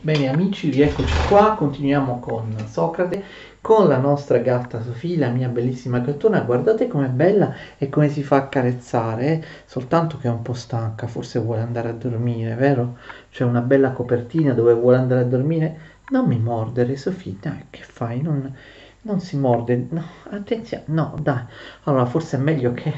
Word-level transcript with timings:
Bene 0.00 0.28
amici, 0.28 0.70
rieccoci 0.70 1.22
qua, 1.22 1.54
continuiamo 1.56 2.18
con 2.20 2.66
Socrate, 2.66 3.22
con 3.60 3.88
la 3.88 3.96
nostra 3.98 4.38
gatta 4.38 4.82
Sofì, 4.82 5.16
la 5.16 5.30
mia 5.30 5.48
bellissima 5.48 5.98
gattona, 6.00 6.40
guardate 6.40 6.86
com'è 6.86 7.08
bella 7.08 7.54
e 7.78 7.88
come 7.88 8.08
si 8.08 8.22
fa 8.22 8.36
a 8.36 8.48
carezzare, 8.48 9.26
eh? 9.26 9.44
soltanto 9.64 10.18
che 10.18 10.28
è 10.28 10.30
un 10.30 10.42
po' 10.42 10.52
stanca, 10.52 11.06
forse 11.06 11.38
vuole 11.38 11.62
andare 11.62 11.88
a 11.88 11.92
dormire, 11.92 12.54
vero? 12.54 12.98
C'è 13.30 13.44
una 13.44 13.62
bella 13.62 13.92
copertina 13.92 14.52
dove 14.52 14.74
vuole 14.74 14.98
andare 14.98 15.22
a 15.22 15.24
dormire, 15.24 15.78
non 16.10 16.26
mi 16.26 16.38
mordere 16.38 16.96
Sofì, 16.96 17.38
dai, 17.40 17.66
che 17.70 17.82
fai? 17.82 18.20
Non, 18.20 18.54
non 19.02 19.20
si 19.20 19.36
morde, 19.38 19.86
no, 19.90 20.04
attenzione, 20.30 20.84
no, 20.86 21.14
dai, 21.20 21.42
allora 21.84 22.04
forse 22.06 22.36
è 22.36 22.40
meglio 22.40 22.72
che 22.72 22.92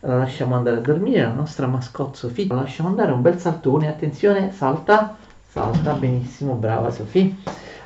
la 0.00 0.16
lasciamo 0.18 0.54
andare 0.54 0.76
a 0.78 0.80
dormire, 0.80 1.22
la 1.22 1.32
nostra 1.32 1.66
mascotte 1.66 2.16
Sofì, 2.16 2.46
la 2.46 2.56
lasciamo 2.56 2.88
andare, 2.88 3.12
un 3.12 3.22
bel 3.22 3.38
saltone, 3.38 3.88
attenzione, 3.88 4.50
salta, 4.52 5.16
salta, 5.56 5.94
benissimo, 5.94 6.52
brava 6.52 6.90
Sofì. 6.90 7.34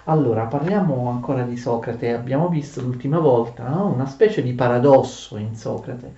Allora, 0.07 0.47
parliamo 0.47 1.09
ancora 1.09 1.45
di 1.45 1.57
Socrate. 1.57 2.13
Abbiamo 2.13 2.49
visto 2.49 2.81
l'ultima 2.81 3.21
volta 3.21 3.69
no? 3.69 3.87
una 3.87 4.07
specie 4.07 4.43
di 4.43 4.55
paradosso 4.55 5.37
in 5.37 5.55
Socrate. 5.55 6.15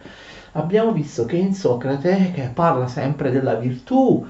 Abbiamo 0.52 0.92
visto 0.92 1.26
che 1.26 1.36
in 1.36 1.52
Socrate, 1.52 2.32
che 2.32 2.50
parla 2.54 2.86
sempre 2.86 3.30
della 3.30 3.56
virtù, 3.56 4.26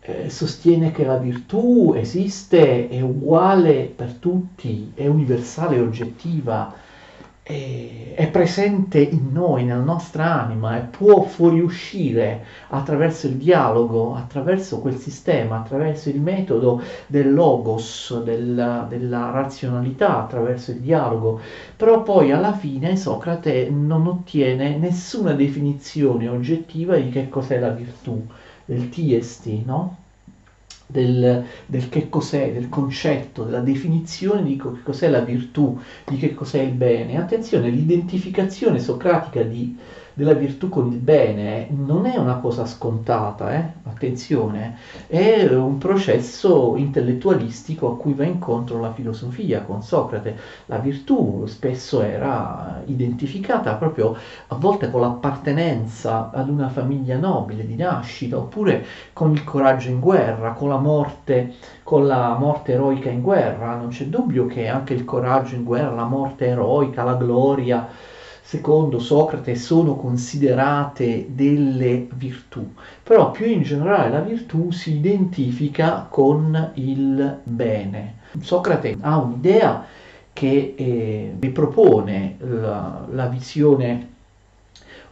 eh, 0.00 0.30
sostiene 0.30 0.92
che 0.92 1.04
la 1.04 1.18
virtù 1.18 1.92
esiste, 1.94 2.88
è 2.88 3.02
uguale 3.02 3.92
per 3.94 4.14
tutti, 4.14 4.92
è 4.94 5.06
universale, 5.06 5.78
oggettiva, 5.78 6.72
è, 7.44 8.28
presente 8.30 9.00
in 9.00 9.30
noi, 9.32 9.64
nella 9.64 9.82
nostra 9.82 10.42
anima 10.42 10.78
e 10.78 10.82
può 10.82 11.22
fuoriuscire 11.22 12.44
attraverso 12.68 13.26
il 13.26 13.34
dialogo, 13.34 14.14
attraverso 14.14 14.80
quel 14.80 14.96
sistema, 14.96 15.58
attraverso 15.58 16.08
il 16.08 16.20
metodo 16.20 16.80
del 17.08 17.32
logos, 17.34 18.22
della, 18.22 18.86
della 18.88 19.30
razionalità, 19.30 20.22
attraverso 20.22 20.70
il 20.70 20.78
dialogo. 20.78 21.40
Però 21.76 22.02
poi 22.02 22.30
alla 22.30 22.52
fine 22.52 22.96
Socrate 22.96 23.68
non 23.70 24.06
ottiene 24.06 24.76
nessuna 24.76 25.32
definizione 25.32 26.28
oggettiva 26.28 26.96
di 26.96 27.10
che 27.10 27.28
cos'è 27.28 27.58
la 27.58 27.70
virtù, 27.70 28.24
del 28.64 28.88
TST, 28.88 29.46
no? 29.64 30.01
Del, 30.92 31.44
del, 31.66 31.88
che 31.88 32.08
cos'è, 32.08 32.52
del 32.52 32.68
concetto, 32.68 33.44
della 33.44 33.60
definizione 33.60 34.44
di 34.44 34.56
che 34.56 34.82
cos'è 34.84 35.08
la 35.08 35.20
virtù, 35.20 35.80
di 36.04 36.16
che 36.18 36.34
cos'è 36.34 36.60
il 36.60 36.74
bene. 36.74 37.18
Attenzione, 37.18 37.70
l'identificazione 37.70 38.78
socratica 38.78 39.42
di 39.42 39.76
della 40.14 40.34
virtù 40.34 40.68
con 40.68 40.92
il 40.92 40.98
bene 40.98 41.68
non 41.70 42.06
è 42.06 42.16
una 42.16 42.36
cosa 42.36 42.66
scontata, 42.66 43.54
eh? 43.54 43.64
attenzione, 43.84 44.76
è 45.06 45.44
un 45.54 45.78
processo 45.78 46.74
intellettualistico 46.76 47.92
a 47.92 47.96
cui 47.96 48.12
va 48.12 48.24
incontro 48.24 48.80
la 48.80 48.92
filosofia 48.92 49.62
con 49.62 49.82
Socrate. 49.82 50.36
La 50.66 50.78
virtù 50.78 51.44
spesso 51.46 52.02
era 52.02 52.82
identificata 52.86 53.74
proprio 53.74 54.16
a 54.48 54.54
volte 54.56 54.90
con 54.90 55.00
l'appartenenza 55.00 56.30
ad 56.32 56.48
una 56.48 56.68
famiglia 56.68 57.16
nobile 57.16 57.66
di 57.66 57.76
nascita, 57.76 58.36
oppure 58.36 58.84
con 59.12 59.32
il 59.32 59.44
coraggio 59.44 59.88
in 59.88 60.00
guerra, 60.00 60.52
con 60.52 60.68
la 60.68 60.78
morte, 60.78 61.54
con 61.82 62.06
la 62.06 62.36
morte 62.38 62.72
eroica 62.72 63.08
in 63.08 63.22
guerra. 63.22 63.76
Non 63.76 63.88
c'è 63.88 64.06
dubbio 64.06 64.46
che 64.46 64.68
anche 64.68 64.94
il 64.94 65.04
coraggio 65.04 65.54
in 65.54 65.64
guerra, 65.64 65.94
la 65.94 66.06
morte 66.06 66.46
eroica, 66.46 67.04
la 67.04 67.14
gloria, 67.14 67.88
secondo 68.52 68.98
Socrate 68.98 69.54
sono 69.54 69.96
considerate 69.96 71.28
delle 71.30 72.06
virtù, 72.12 72.74
però 73.02 73.30
più 73.30 73.46
in 73.46 73.62
generale 73.62 74.10
la 74.10 74.20
virtù 74.20 74.70
si 74.70 74.96
identifica 74.96 76.06
con 76.06 76.72
il 76.74 77.38
bene. 77.44 78.16
Socrate 78.38 78.98
ha 79.00 79.16
un'idea 79.16 79.86
che 80.34 80.74
eh, 80.76 81.34
ripropone 81.40 82.36
la, 82.40 83.06
la 83.10 83.26
visione, 83.28 84.08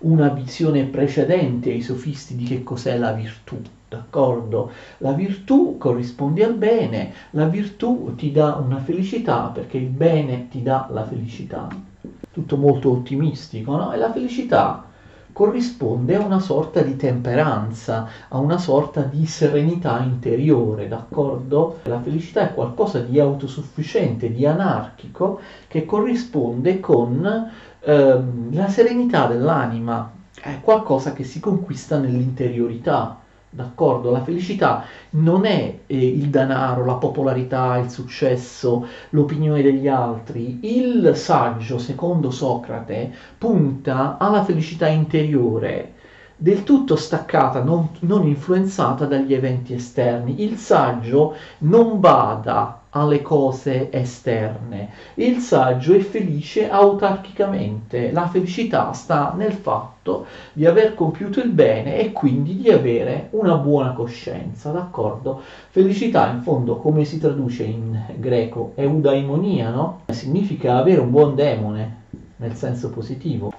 una 0.00 0.28
visione 0.28 0.84
precedente 0.84 1.70
ai 1.70 1.80
sofisti 1.80 2.36
di 2.36 2.44
che 2.44 2.62
cos'è 2.62 2.98
la 2.98 3.12
virtù. 3.12 3.58
D'accordo? 3.88 4.70
La 4.98 5.12
virtù 5.12 5.78
corrisponde 5.78 6.44
al 6.44 6.56
bene, 6.56 7.14
la 7.30 7.46
virtù 7.46 8.12
ti 8.16 8.32
dà 8.32 8.56
una 8.56 8.80
felicità 8.80 9.46
perché 9.46 9.78
il 9.78 9.88
bene 9.88 10.48
ti 10.50 10.62
dà 10.62 10.88
la 10.90 11.06
felicità 11.06 11.88
tutto 12.32 12.56
molto 12.56 12.90
ottimistico, 12.90 13.76
no? 13.76 13.92
E 13.92 13.96
la 13.96 14.12
felicità 14.12 14.84
corrisponde 15.32 16.16
a 16.16 16.24
una 16.24 16.40
sorta 16.40 16.82
di 16.82 16.96
temperanza, 16.96 18.08
a 18.28 18.38
una 18.38 18.58
sorta 18.58 19.02
di 19.02 19.26
serenità 19.26 20.00
interiore, 20.00 20.88
d'accordo? 20.88 21.78
La 21.84 22.00
felicità 22.00 22.42
è 22.42 22.54
qualcosa 22.54 23.00
di 23.00 23.18
autosufficiente, 23.18 24.32
di 24.32 24.46
anarchico, 24.46 25.40
che 25.68 25.84
corrisponde 25.84 26.80
con 26.80 27.50
ehm, 27.80 28.54
la 28.54 28.68
serenità 28.68 29.26
dell'anima, 29.26 30.10
è 30.40 30.60
qualcosa 30.60 31.12
che 31.12 31.24
si 31.24 31.40
conquista 31.40 31.98
nell'interiorità. 31.98 33.19
D'accordo? 33.52 34.12
La 34.12 34.22
felicità 34.22 34.84
non 35.10 35.44
è 35.44 35.80
eh, 35.86 36.06
il 36.06 36.28
denaro, 36.30 36.84
la 36.84 36.94
popolarità, 36.94 37.78
il 37.78 37.90
successo, 37.90 38.86
l'opinione 39.10 39.60
degli 39.60 39.88
altri. 39.88 40.60
Il 40.62 41.16
saggio, 41.16 41.78
secondo 41.78 42.30
Socrate, 42.30 43.12
punta 43.36 44.18
alla 44.18 44.44
felicità 44.44 44.86
interiore, 44.86 45.94
del 46.36 46.62
tutto 46.62 46.94
staccata, 46.94 47.62
non, 47.64 47.90
non 48.00 48.26
influenzata 48.26 49.04
dagli 49.06 49.34
eventi 49.34 49.74
esterni. 49.74 50.42
Il 50.44 50.56
saggio 50.56 51.34
non 51.58 51.98
bada 51.98 52.79
alle 52.90 53.22
cose 53.22 53.90
esterne. 53.92 54.90
Il 55.14 55.38
saggio 55.38 55.94
è 55.94 56.00
felice 56.00 56.68
autarchicamente. 56.68 58.10
La 58.12 58.26
felicità 58.26 58.92
sta 58.92 59.34
nel 59.36 59.52
fatto 59.52 60.26
di 60.52 60.66
aver 60.66 60.94
compiuto 60.94 61.40
il 61.40 61.50
bene 61.50 61.98
e 61.98 62.12
quindi 62.12 62.56
di 62.56 62.70
avere 62.70 63.28
una 63.30 63.56
buona 63.56 63.92
coscienza, 63.92 64.70
d'accordo? 64.70 65.42
Felicità 65.70 66.28
in 66.30 66.42
fondo 66.42 66.76
come 66.76 67.04
si 67.04 67.18
traduce 67.18 67.64
in 67.64 67.98
greco? 68.16 68.72
Eudaimonia, 68.74 69.70
no? 69.70 70.00
Significa 70.08 70.76
avere 70.76 71.00
un 71.00 71.10
buon 71.10 71.34
demone, 71.34 71.96
nel 72.36 72.54
senso 72.54 72.90
positivo. 72.90 73.52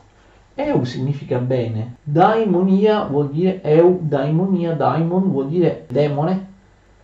Eu 0.53 0.83
significa 0.83 1.39
bene, 1.39 1.95
daimonia 2.03 3.05
vuol 3.05 3.29
dire 3.29 3.61
eudaimonia, 3.63 4.73
daimon 4.73 5.31
vuol 5.31 5.47
dire 5.47 5.85
demone, 5.87 6.50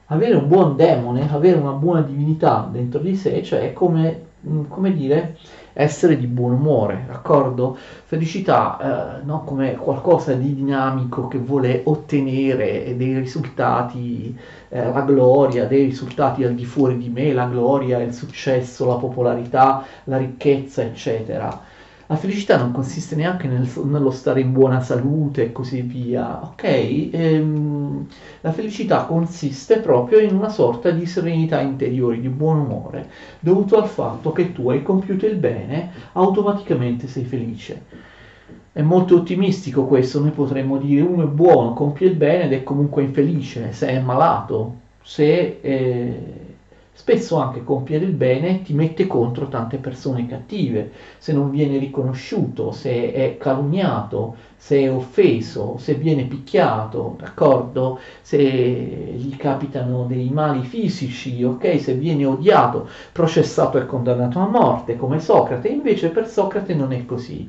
avere 0.07 0.35
un 0.35 0.47
buon 0.47 0.75
demone, 0.75 1.31
avere 1.31 1.57
una 1.57 1.72
buona 1.72 2.01
divinità 2.01 2.68
dentro 2.72 3.00
di 3.00 3.16
sé, 3.16 3.44
cioè 3.44 3.62
è 3.62 3.73
come, 3.73 4.22
mm, 4.47 4.66
come 4.68 4.94
dire 4.94 5.38
essere 5.73 6.18
di 6.18 6.25
buon 6.28 6.53
umore, 6.53 7.03
d'accordo? 7.07 7.78
Felicità, 8.06 9.19
eh, 9.19 9.23
no? 9.23 9.44
come 9.44 9.75
qualcosa 9.75 10.34
di 10.34 10.56
dinamico 10.56 11.28
che 11.28 11.38
vuole 11.38 11.81
ottenere 11.85 12.96
dei 12.97 13.19
risultati, 13.19 14.35
eh, 14.69 14.91
la 14.91 15.01
gloria, 15.01 15.67
dei 15.67 15.85
risultati 15.85 16.44
al 16.44 16.56
di 16.56 16.66
fuori 16.66 16.97
di 16.97 17.09
me, 17.09 17.31
la 17.34 17.46
gloria, 17.46 18.00
il 18.01 18.13
successo, 18.13 18.88
la 18.88 18.96
popolarità, 18.96 19.84
la 20.06 20.17
ricchezza, 20.17 20.81
eccetera 20.81 21.66
la 22.07 22.16
felicità 22.16 22.57
non 22.57 22.72
consiste 22.72 23.16
neanche 23.16 23.47
nel, 23.47 23.69
nello 23.84 24.12
stare 24.12 24.40
in 24.40 24.53
buona 24.53 24.79
salute 24.79 25.44
e 25.44 25.51
così 25.51 25.81
via, 25.81 26.41
ok? 26.41 26.63
Ehm, 27.12 28.07
la 28.41 28.51
felicità 28.53 29.03
consiste 29.06 29.79
proprio 29.79 30.19
in 30.19 30.34
una 30.34 30.47
sorta 30.50 30.90
di 30.91 31.06
serenità 31.06 31.59
interiore, 31.59 32.19
di 32.19 32.29
buon 32.29 32.59
umore, 32.59 33.09
dovuto 33.40 33.78
al 33.78 33.88
fatto 33.88 34.31
che 34.31 34.53
tu 34.53 34.69
hai 34.69 34.84
compiuto 34.84 35.25
il 35.25 35.35
bene, 35.35 35.91
automaticamente 36.13 37.07
sei 37.07 37.25
felice. 37.25 37.84
È 38.72 38.81
molto 38.81 39.17
ottimistico 39.17 39.85
questo, 39.85 40.22
noi 40.22 40.31
potremmo 40.31 40.78
dire 40.78 41.01
uno 41.01 41.23
è 41.23 41.28
buono, 41.28 41.73
compie 41.73 42.07
il 42.07 42.16
bene 42.16 42.46
ed 42.46 42.53
è 42.53 42.63
comunque 42.63 43.03
infelice, 43.03 43.73
se 43.73 43.88
è 43.88 44.00
malato, 44.00 44.75
se... 45.01 45.59
È 45.59 46.46
Spesso 47.00 47.38
anche 47.38 47.64
compiere 47.64 48.05
il 48.05 48.11
bene 48.11 48.64
ti 48.64 48.73
mette 48.73 49.05
contro 49.05 49.47
tante 49.47 49.78
persone 49.78 50.26
cattive, 50.26 50.91
se 51.20 51.32
non 51.32 51.52
viene 51.52 51.78
riconosciuto, 51.78 52.72
se 52.72 53.14
è 53.14 53.38
calunniato, 53.38 54.35
se 54.55 54.79
è 54.82 54.91
offeso, 54.91 55.78
se 55.78 55.94
viene 55.94 56.23
picchiato, 56.26 57.16
d'accordo? 57.20 57.99
Se 58.22 58.40
gli 58.41 59.35
capitano 59.38 60.05
dei 60.05 60.29
mali 60.32 60.64
fisici, 60.64 61.44
ok? 61.44 61.79
Se 61.79 61.94
viene 61.94 62.26
odiato, 62.26 62.90
processato 63.11 63.78
e 63.78 63.85
condannato 63.85 64.40
a 64.40 64.47
morte, 64.47 64.96
come 64.97 65.20
Socrate, 65.20 65.67
invece 65.67 66.09
per 66.09 66.28
Socrate 66.28 66.73
non 66.73 66.91
è 66.94 67.05
così. 67.05 67.47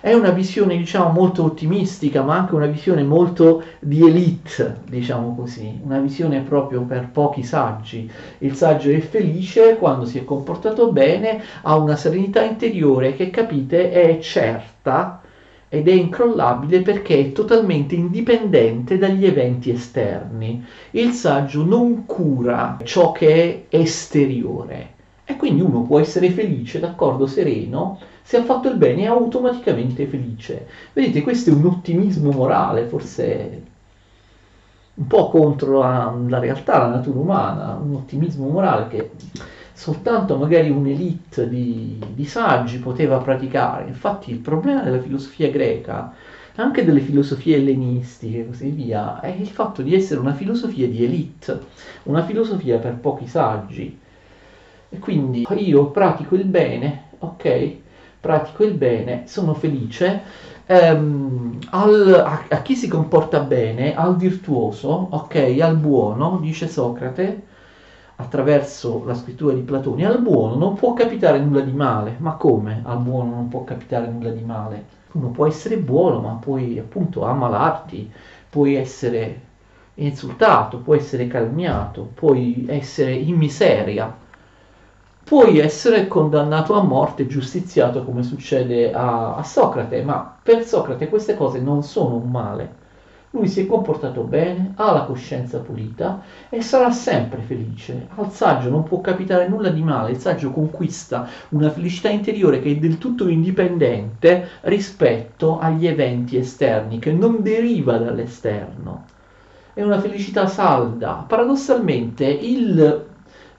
È 0.00 0.12
una 0.12 0.30
visione, 0.30 0.76
diciamo, 0.76 1.10
molto 1.10 1.44
ottimistica, 1.44 2.22
ma 2.22 2.36
anche 2.36 2.54
una 2.54 2.66
visione 2.66 3.02
molto 3.02 3.62
di 3.80 4.06
elite, 4.06 4.80
diciamo 4.88 5.34
così, 5.34 5.80
una 5.82 5.98
visione 5.98 6.40
proprio 6.40 6.82
per 6.82 7.08
pochi 7.10 7.42
saggi. 7.42 8.10
Il 8.38 8.54
saggio 8.54 8.90
è 8.90 9.00
felice 9.00 9.76
quando 9.76 10.04
si 10.04 10.18
è 10.18 10.24
comportato 10.24 10.92
bene, 10.92 11.42
ha 11.62 11.76
una 11.76 11.96
serenità 11.96 12.42
interiore 12.42 13.14
che, 13.16 13.30
capite, 13.30 13.90
è 13.90 14.18
certa, 14.18 15.22
ed 15.68 15.88
è 15.88 15.92
incrollabile 15.92 16.82
perché 16.82 17.18
è 17.18 17.32
totalmente 17.32 17.94
indipendente 17.94 18.98
dagli 18.98 19.26
eventi 19.26 19.70
esterni. 19.70 20.64
Il 20.92 21.12
saggio 21.12 21.64
non 21.64 22.06
cura 22.06 22.78
ciò 22.84 23.12
che 23.12 23.66
è 23.68 23.76
esteriore 23.76 24.94
e 25.24 25.36
quindi 25.36 25.60
uno 25.62 25.82
può 25.82 25.98
essere 25.98 26.30
felice, 26.30 26.78
d'accordo, 26.78 27.26
sereno, 27.26 27.98
se 28.26 28.38
ha 28.38 28.42
fatto 28.42 28.68
il 28.68 28.76
bene 28.76 29.02
è 29.02 29.06
automaticamente 29.06 30.04
felice. 30.08 30.66
Vedete, 30.92 31.22
questo 31.22 31.50
è 31.50 31.52
un 31.52 31.64
ottimismo 31.66 32.32
morale, 32.32 32.86
forse 32.86 33.62
un 34.94 35.06
po' 35.06 35.30
contro 35.30 35.78
la, 35.78 36.12
la 36.26 36.40
realtà, 36.40 36.78
la 36.78 36.88
natura 36.88 37.20
umana, 37.20 37.74
un 37.80 37.94
ottimismo 37.94 38.48
morale 38.48 38.88
che 38.88 39.10
soltanto 39.72 40.36
magari 40.36 40.70
un'elite 40.70 41.48
di, 41.48 42.04
di 42.14 42.24
saggi 42.24 42.78
poteva 42.80 43.18
praticare. 43.18 43.86
Infatti 43.86 44.32
il 44.32 44.38
problema 44.38 44.82
della 44.82 45.00
filosofia 45.00 45.48
greca, 45.48 46.12
anche 46.56 46.84
delle 46.84 47.00
filosofie 47.02 47.58
ellenistiche 47.58 48.40
e 48.40 48.46
così 48.46 48.70
via, 48.70 49.20
è 49.20 49.28
il 49.28 49.46
fatto 49.46 49.82
di 49.82 49.94
essere 49.94 50.18
una 50.18 50.34
filosofia 50.34 50.88
di 50.88 51.04
elite, 51.04 51.60
una 52.04 52.24
filosofia 52.24 52.78
per 52.78 52.94
pochi 52.94 53.28
saggi. 53.28 54.00
E 54.88 54.98
quindi 54.98 55.46
io 55.48 55.90
pratico 55.90 56.34
il 56.34 56.44
bene, 56.46 57.04
ok? 57.18 57.84
Pratico 58.26 58.64
il 58.64 58.74
bene, 58.74 59.22
sono 59.26 59.54
felice. 59.54 60.20
Ehm, 60.66 61.58
al, 61.70 62.12
a, 62.26 62.44
a 62.48 62.62
chi 62.62 62.74
si 62.74 62.88
comporta 62.88 63.38
bene, 63.38 63.94
al 63.94 64.16
virtuoso, 64.16 64.88
ok? 65.10 65.56
Al 65.60 65.76
buono, 65.76 66.38
dice 66.40 66.66
Socrate, 66.66 67.42
attraverso 68.16 69.04
la 69.06 69.14
scrittura 69.14 69.54
di 69.54 69.60
Platone, 69.60 70.04
al 70.06 70.20
buono 70.20 70.56
non 70.56 70.74
può 70.74 70.92
capitare 70.94 71.38
nulla 71.38 71.60
di 71.60 71.72
male. 71.72 72.16
Ma 72.18 72.32
come 72.32 72.82
al 72.84 72.98
buono 72.98 73.30
non 73.36 73.48
può 73.48 73.62
capitare 73.62 74.08
nulla 74.08 74.30
di 74.30 74.42
male? 74.42 74.84
Uno 75.12 75.28
può 75.28 75.46
essere 75.46 75.76
buono, 75.76 76.18
ma 76.20 76.32
puoi 76.40 76.78
appunto 76.80 77.24
ammalarti, 77.24 78.10
puoi 78.50 78.74
essere 78.74 79.40
insultato, 79.94 80.78
puoi 80.78 80.98
essere 80.98 81.28
calmiato, 81.28 82.10
puoi 82.14 82.66
essere 82.68 83.12
in 83.12 83.36
miseria, 83.36 84.12
puoi 85.26 85.58
essere 85.58 86.06
condannato 86.06 86.74
a 86.74 86.82
morte, 86.84 87.26
giustiziato 87.26 88.04
come 88.04 88.22
succede 88.22 88.92
a, 88.92 89.34
a 89.34 89.42
Socrate, 89.42 90.02
ma 90.02 90.36
per 90.40 90.64
Socrate 90.64 91.08
queste 91.08 91.34
cose 91.34 91.60
non 91.60 91.82
sono 91.82 92.14
un 92.14 92.30
male 92.30 92.84
lui 93.36 93.48
si 93.48 93.60
è 93.60 93.66
comportato 93.66 94.22
bene, 94.22 94.72
ha 94.76 94.92
la 94.92 95.02
coscienza 95.02 95.58
pulita 95.58 96.22
e 96.48 96.62
sarà 96.62 96.90
sempre 96.90 97.42
felice. 97.42 98.08
Al 98.14 98.32
saggio 98.32 98.70
non 98.70 98.82
può 98.82 99.02
capitare 99.02 99.46
nulla 99.46 99.68
di 99.68 99.82
male, 99.82 100.12
il 100.12 100.16
saggio 100.16 100.50
conquista 100.50 101.28
una 101.50 101.68
felicità 101.70 102.08
interiore 102.08 102.60
che 102.60 102.70
è 102.70 102.76
del 102.76 102.96
tutto 102.96 103.28
indipendente 103.28 104.48
rispetto 104.62 105.58
agli 105.58 105.86
eventi 105.86 106.38
esterni, 106.38 106.98
che 106.98 107.12
non 107.12 107.42
deriva 107.42 107.98
dall'esterno. 107.98 109.04
È 109.74 109.82
una 109.82 110.00
felicità 110.00 110.46
salda. 110.46 111.24
Paradossalmente 111.28 112.24
il 112.24 113.04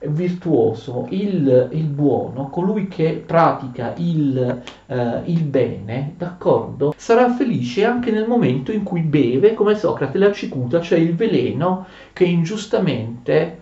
virtuoso, 0.06 1.06
il, 1.10 1.68
il 1.72 1.86
buono, 1.86 2.48
colui 2.48 2.88
che 2.88 3.22
pratica 3.24 3.94
il, 3.96 4.62
eh, 4.86 5.20
il 5.24 5.42
bene, 5.42 6.14
d'accordo, 6.16 6.94
sarà 6.96 7.30
felice 7.34 7.84
anche 7.84 8.10
nel 8.10 8.28
momento 8.28 8.72
in 8.72 8.82
cui 8.82 9.00
beve, 9.00 9.54
come 9.54 9.74
Socrate 9.74 10.18
la 10.18 10.32
cicuta, 10.32 10.80
cioè 10.80 10.98
il 10.98 11.14
veleno 11.14 11.86
che 12.12 12.24
ingiustamente 12.24 13.57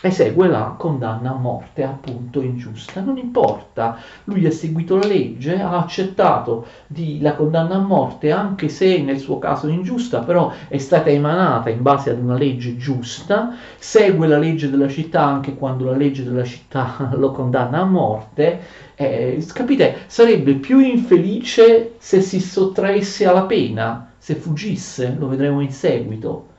esegue 0.00 0.46
la 0.46 0.74
condanna 0.78 1.30
a 1.30 1.34
morte 1.34 1.82
appunto 1.82 2.40
ingiusta. 2.40 3.00
Non 3.00 3.18
importa, 3.18 3.98
lui 4.24 4.46
ha 4.46 4.50
seguito 4.50 4.96
la 4.96 5.06
legge, 5.06 5.60
ha 5.60 5.78
accettato 5.78 6.66
di, 6.86 7.20
la 7.20 7.34
condanna 7.34 7.76
a 7.76 7.80
morte 7.80 8.30
anche 8.30 8.68
se 8.68 9.00
nel 9.00 9.18
suo 9.18 9.38
caso 9.38 9.66
ingiusta, 9.68 10.20
però 10.20 10.52
è 10.68 10.78
stata 10.78 11.10
emanata 11.10 11.70
in 11.70 11.82
base 11.82 12.10
ad 12.10 12.20
una 12.20 12.36
legge 12.36 12.76
giusta, 12.76 13.54
segue 13.78 14.26
la 14.28 14.38
legge 14.38 14.70
della 14.70 14.88
città 14.88 15.24
anche 15.24 15.56
quando 15.56 15.84
la 15.86 15.96
legge 15.96 16.22
della 16.22 16.44
città 16.44 17.10
lo 17.16 17.32
condanna 17.32 17.80
a 17.80 17.84
morte. 17.84 18.86
Eh, 18.94 19.44
capite, 19.52 20.04
sarebbe 20.06 20.54
più 20.54 20.78
infelice 20.78 21.94
se 21.98 22.20
si 22.20 22.40
sottraesse 22.40 23.26
alla 23.26 23.44
pena, 23.44 24.12
se 24.18 24.34
fuggisse, 24.34 25.14
lo 25.18 25.28
vedremo 25.28 25.60
in 25.60 25.70
seguito 25.70 26.56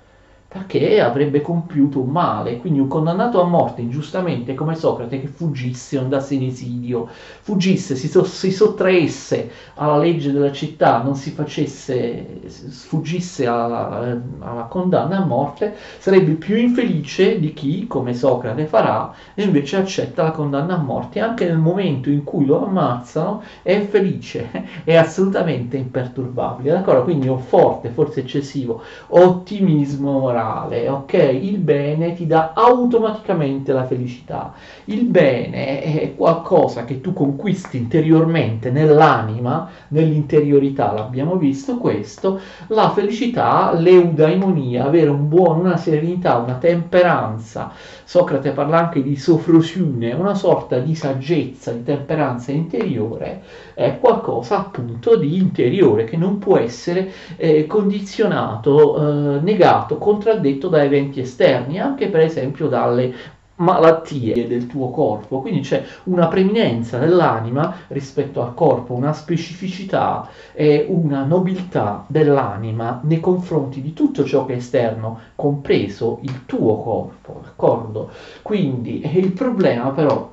perché 0.50 1.00
avrebbe 1.00 1.42
compiuto 1.42 2.02
un 2.02 2.10
male, 2.10 2.58
quindi 2.58 2.80
un 2.80 2.88
condannato 2.88 3.40
a 3.40 3.46
morte 3.46 3.82
ingiustamente 3.82 4.56
come 4.56 4.74
Socrate 4.74 5.22
che 5.22 5.28
fuggisse 5.28 6.00
andasse 6.00 6.34
in 6.34 6.46
esilio, 6.46 7.08
fuggisse, 7.42 7.96
si, 7.96 8.08
so, 8.08 8.24
si, 8.24 8.52
sottraesse 8.52 9.52
alla 9.76 10.00
legge 10.00 10.32
della 10.32 10.52
città, 10.52 11.04
non 11.04 11.16
si 11.16 11.30
facesse, 11.30 12.42
sfuggisse 12.48 13.46
alla, 13.46 14.20
alla, 14.40 14.64
condanna 14.64 15.18
a 15.18 15.26
morte, 15.26 15.76
sarebbe 16.00 16.32
più 16.32 16.56
infelice 16.56 17.38
di 17.38 17.54
chi, 17.54 17.86
come 17.86 18.16
Socrate 18.16 18.66
farà, 18.66 19.14
invece 19.36 19.78
accetta 19.78 20.24
la 20.24 20.32
condanna 20.32 20.74
a 20.74 20.82
morte, 20.82 21.20
anche 21.20 21.46
nel 21.46 21.60
momento 21.60 22.10
in 22.10 22.24
cui 22.24 22.48
lo 22.48 22.66
ammazzano 22.66 23.44
è 23.62 23.80
felice, 23.82 24.50
è 24.84 24.96
assolutamente 24.96 25.78
imperturbabile, 25.78 26.72
d'accordo? 26.72 27.04
Quindi 27.04 27.28
un 27.28 27.40
forte, 27.40 27.90
forse 27.90 28.22
eccessivo, 28.22 28.82
ottimismo 29.10 30.18
morale 30.18 30.38
morale, 30.40 30.88
ok? 30.88 31.14
Il 31.42 31.58
bene 31.58 32.14
ti 32.14 32.26
dà 32.26 32.54
automaticamente 32.54 33.74
la 33.74 33.86
felicità. 33.86 34.54
Il 34.86 35.04
bene 35.04 35.82
è 35.82 36.16
qualcosa 36.16 36.86
che 36.86 37.02
tu 37.02 37.14
conquisti 37.14 37.78
interiormente 37.78 38.72
nell'anima, 38.72 39.70
nell'interiorità, 39.90 40.94
l'abbiamo 40.94 41.36
visto 41.36 41.78
questo, 41.78 42.40
la 42.68 42.90
felicità, 42.92 43.74
l'eudaimonia, 43.74 44.86
avere 44.86 45.10
un 45.10 45.28
buono, 45.28 45.62
una 45.62 45.78
serenità, 45.78 46.38
una 46.38 46.56
temperanza. 46.56 47.72
Socrate 48.04 48.52
parla 48.52 48.80
anche 48.80 49.04
di 49.04 49.16
sofrosione, 49.16 50.14
una 50.14 50.34
sorta 50.34 50.80
di 50.80 50.96
saggezza, 50.96 51.72
di 51.72 51.84
temperanza 51.84 52.52
interiore, 52.52 53.44
è 53.76 54.00
qualcosa 54.00 54.58
appunto 54.58 55.16
di 55.16 55.38
interiore 55.38 56.06
che 56.06 56.18
non 56.18 56.40
può 56.40 56.58
essere 56.58 57.12
eh, 57.38 57.68
condizionato, 57.68 59.36
eh, 59.38 59.42
negato, 59.42 59.98
contraddetto 59.98 60.29
contraddetto 60.30 60.68
da 60.68 60.84
eventi 60.84 61.20
esterni, 61.20 61.80
anche 61.80 62.08
per 62.08 62.22
esempio 62.22 62.68
dalle 62.68 63.38
malattie 63.56 64.48
del 64.48 64.68
tuo 64.68 64.90
corpo, 64.90 65.42
quindi 65.42 65.62
c'è 65.62 65.84
una 66.04 66.28
preminenza 66.28 66.98
dell'anima 66.98 67.76
rispetto 67.88 68.42
al 68.42 68.54
corpo, 68.54 68.94
una 68.94 69.12
specificità 69.12 70.30
e 70.54 70.86
una 70.88 71.26
nobiltà 71.26 72.06
dell'anima 72.08 73.02
nei 73.04 73.20
confronti 73.20 73.82
di 73.82 73.92
tutto 73.92 74.24
ciò 74.24 74.46
che 74.46 74.54
è 74.54 74.58
esterno, 74.58 75.20
compreso 75.36 76.20
il 76.22 76.46
tuo 76.46 76.78
corpo, 76.78 77.42
d'accordo? 77.44 78.12
Quindi 78.44 79.02
il 79.18 79.32
problema 79.34 79.90
però 79.90 80.32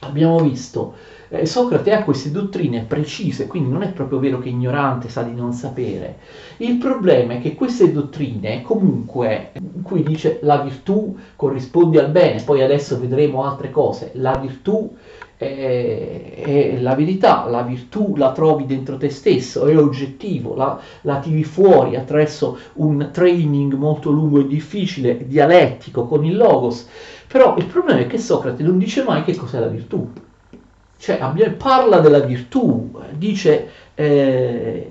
abbiamo 0.00 0.40
visto 0.40 0.94
eh, 1.28 1.46
Socrate 1.46 1.92
ha 1.92 2.04
queste 2.04 2.30
dottrine 2.30 2.84
precise, 2.86 3.46
quindi 3.46 3.70
non 3.70 3.82
è 3.82 3.90
proprio 3.90 4.18
vero 4.18 4.38
che 4.38 4.48
ignorante 4.48 5.08
sa 5.08 5.22
di 5.22 5.34
non 5.34 5.52
sapere. 5.52 6.18
Il 6.58 6.76
problema 6.76 7.34
è 7.34 7.40
che 7.40 7.54
queste 7.54 7.92
dottrine, 7.92 8.62
comunque, 8.62 9.52
qui 9.82 10.02
dice 10.02 10.38
la 10.42 10.58
virtù 10.58 11.16
corrisponde 11.34 12.00
al 12.00 12.10
bene, 12.10 12.42
poi 12.42 12.62
adesso 12.62 12.98
vedremo 12.98 13.44
altre 13.44 13.70
cose, 13.70 14.10
la 14.14 14.36
virtù 14.40 14.94
è, 15.36 16.32
è 16.36 16.80
la 16.80 16.94
verità, 16.94 17.46
la 17.48 17.62
virtù 17.62 18.14
la 18.16 18.32
trovi 18.32 18.64
dentro 18.64 18.96
te 18.96 19.10
stesso, 19.10 19.66
è 19.66 19.76
oggettivo, 19.76 20.54
la, 20.54 20.80
la 21.02 21.18
tiri 21.18 21.44
fuori 21.44 21.96
attraverso 21.96 22.58
un 22.74 23.10
training 23.12 23.74
molto 23.74 24.10
lungo 24.10 24.40
e 24.40 24.46
difficile, 24.46 25.26
dialettico, 25.26 26.06
con 26.06 26.24
il 26.24 26.36
logos. 26.36 26.88
Però 27.26 27.56
il 27.56 27.66
problema 27.66 28.00
è 28.00 28.06
che 28.06 28.18
Socrate 28.18 28.62
non 28.62 28.78
dice 28.78 29.02
mai 29.02 29.24
che 29.24 29.34
cos'è 29.34 29.58
la 29.58 29.66
virtù 29.66 30.08
cioè 30.98 31.18
parla 31.56 32.00
della 32.00 32.20
virtù, 32.20 32.90
dice 33.12 33.70
eh, 33.94 34.88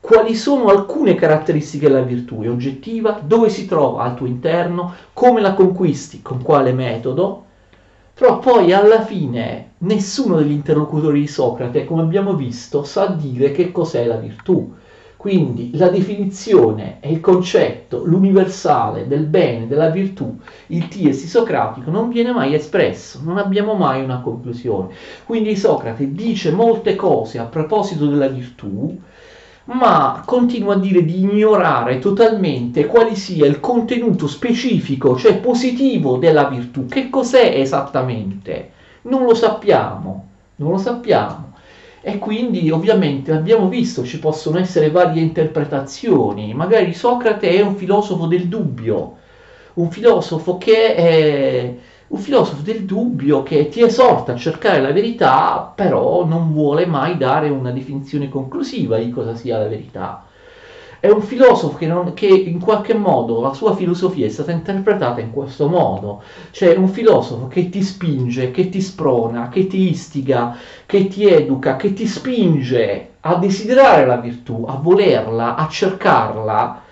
quali 0.00 0.34
sono 0.34 0.68
alcune 0.68 1.14
caratteristiche 1.14 1.88
della 1.88 2.02
virtù, 2.02 2.40
è 2.40 2.50
oggettiva, 2.50 3.20
dove 3.22 3.48
si 3.48 3.66
trova? 3.66 4.04
Al 4.04 4.14
tuo 4.14 4.26
interno, 4.26 4.94
come 5.12 5.40
la 5.40 5.54
conquisti, 5.54 6.22
con 6.22 6.42
quale 6.42 6.72
metodo, 6.72 7.44
però 8.14 8.38
poi 8.38 8.72
alla 8.72 9.02
fine 9.02 9.72
nessuno 9.78 10.36
degli 10.36 10.50
interlocutori 10.50 11.20
di 11.20 11.26
Socrate, 11.26 11.84
come 11.84 12.02
abbiamo 12.02 12.34
visto, 12.34 12.82
sa 12.82 13.06
dire 13.06 13.52
che 13.52 13.72
cos'è 13.72 14.04
la 14.04 14.16
virtù. 14.16 14.74
Quindi 15.20 15.76
la 15.76 15.90
definizione 15.90 16.96
e 17.00 17.12
il 17.12 17.20
concetto, 17.20 18.02
l'universale 18.06 19.06
del 19.06 19.26
bene, 19.26 19.66
della 19.66 19.90
virtù, 19.90 20.38
il 20.68 20.88
tiesi 20.88 21.26
socratico 21.26 21.90
non 21.90 22.08
viene 22.08 22.32
mai 22.32 22.54
espresso, 22.54 23.20
non 23.22 23.36
abbiamo 23.36 23.74
mai 23.74 24.02
una 24.02 24.22
conclusione. 24.22 24.94
Quindi 25.26 25.56
Socrate 25.56 26.10
dice 26.14 26.52
molte 26.52 26.96
cose 26.96 27.38
a 27.38 27.44
proposito 27.44 28.06
della 28.06 28.28
virtù, 28.28 28.98
ma 29.64 30.22
continua 30.24 30.72
a 30.72 30.78
dire 30.78 31.04
di 31.04 31.20
ignorare 31.20 31.98
totalmente 31.98 32.86
quale 32.86 33.14
sia 33.14 33.44
il 33.44 33.60
contenuto 33.60 34.26
specifico, 34.26 35.18
cioè 35.18 35.38
positivo 35.38 36.16
della 36.16 36.44
virtù. 36.44 36.86
Che 36.86 37.10
cos'è 37.10 37.58
esattamente? 37.58 38.70
Non 39.02 39.24
lo 39.24 39.34
sappiamo, 39.34 40.28
non 40.56 40.70
lo 40.70 40.78
sappiamo. 40.78 41.49
E 42.02 42.18
quindi 42.18 42.70
ovviamente 42.70 43.32
abbiamo 43.32 43.68
visto 43.68 44.04
ci 44.04 44.18
possono 44.18 44.58
essere 44.58 44.90
varie 44.90 45.22
interpretazioni. 45.22 46.54
Magari 46.54 46.92
Socrate 46.94 47.50
è 47.50 47.60
un 47.60 47.76
filosofo 47.76 48.26
del 48.26 48.48
dubbio, 48.48 49.16
un 49.74 49.90
filosofo 49.90 50.56
che 50.58 50.94
è 50.94 51.76
un 52.08 52.18
filosofo 52.18 52.62
del 52.62 52.84
dubbio 52.84 53.42
che 53.42 53.68
ti 53.68 53.82
esorta 53.82 54.32
a 54.32 54.36
cercare 54.36 54.80
la 54.80 54.92
verità, 54.92 55.72
però 55.74 56.24
non 56.24 56.52
vuole 56.52 56.86
mai 56.86 57.16
dare 57.16 57.48
una 57.50 57.70
definizione 57.70 58.28
conclusiva 58.28 58.98
di 58.98 59.10
cosa 59.10 59.34
sia 59.34 59.58
la 59.58 59.68
verità. 59.68 60.24
È 61.00 61.08
un 61.08 61.22
filosofo 61.22 61.78
che, 61.78 61.86
non, 61.86 62.12
che, 62.12 62.26
in 62.26 62.60
qualche 62.60 62.92
modo 62.92 63.40
la 63.40 63.54
sua 63.54 63.74
filosofia 63.74 64.26
è 64.26 64.28
stata 64.28 64.52
interpretata 64.52 65.20
in 65.20 65.30
questo 65.30 65.66
modo, 65.66 66.22
cioè 66.50 66.76
un 66.76 66.88
filosofo 66.88 67.46
che 67.48 67.70
ti 67.70 67.82
spinge, 67.82 68.50
che 68.50 68.68
ti 68.68 68.82
sprona, 68.82 69.48
che 69.48 69.66
ti 69.66 69.88
istiga, 69.88 70.54
che 70.84 71.08
ti 71.08 71.26
educa, 71.26 71.76
che 71.76 71.94
ti 71.94 72.06
spinge 72.06 73.12
a 73.20 73.36
desiderare 73.36 74.04
la 74.04 74.16
virtù, 74.16 74.66
a 74.68 74.74
volerla, 74.74 75.54
a 75.54 75.66
cercarla, 75.68 76.82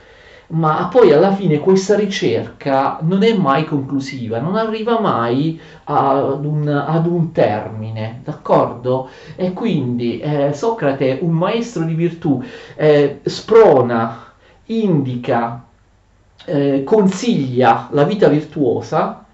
ma 0.50 0.88
poi 0.90 1.12
alla 1.12 1.35
fine 1.35 1.59
questa 1.59 1.95
ricerca 1.95 2.99
non 3.02 3.23
è 3.23 3.35
mai 3.37 3.64
conclusiva, 3.64 4.38
non 4.40 4.57
arriva 4.57 4.99
mai 5.00 5.61
ad 5.85 6.45
un, 6.45 6.67
ad 6.69 7.07
un 7.07 7.33
termine, 7.33 8.21
d'accordo? 8.25 9.11
E 9.37 9.52
quindi 9.52 10.19
eh, 10.21 10.52
Socrate, 10.55 11.19
un 11.21 11.33
maestro 11.33 11.85
di 11.85 11.95
virtù, 11.95 12.43
eh, 12.76 13.21
sprona, 13.25 14.33
indica, 14.67 15.64
eh, 16.47 16.83
consiglia 16.85 17.88
la 17.93 18.05
vita 18.05 18.28
virtuosa, 18.28 19.25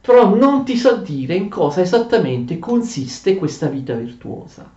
però 0.00 0.34
non 0.34 0.64
ti 0.64 0.76
sa 0.76 0.92
dire 0.96 1.34
in 1.34 1.48
cosa 1.48 1.80
esattamente 1.80 2.58
consiste 2.60 3.36
questa 3.36 3.66
vita 3.68 3.94
virtuosa. 3.94 4.75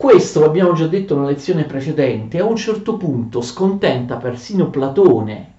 Questo, 0.00 0.40
l'abbiamo 0.40 0.72
già 0.72 0.86
detto 0.86 1.14
nella 1.14 1.28
lezione 1.28 1.64
precedente, 1.64 2.38
a 2.38 2.46
un 2.46 2.56
certo 2.56 2.96
punto 2.96 3.42
scontenta 3.42 4.16
persino 4.16 4.70
Platone, 4.70 5.56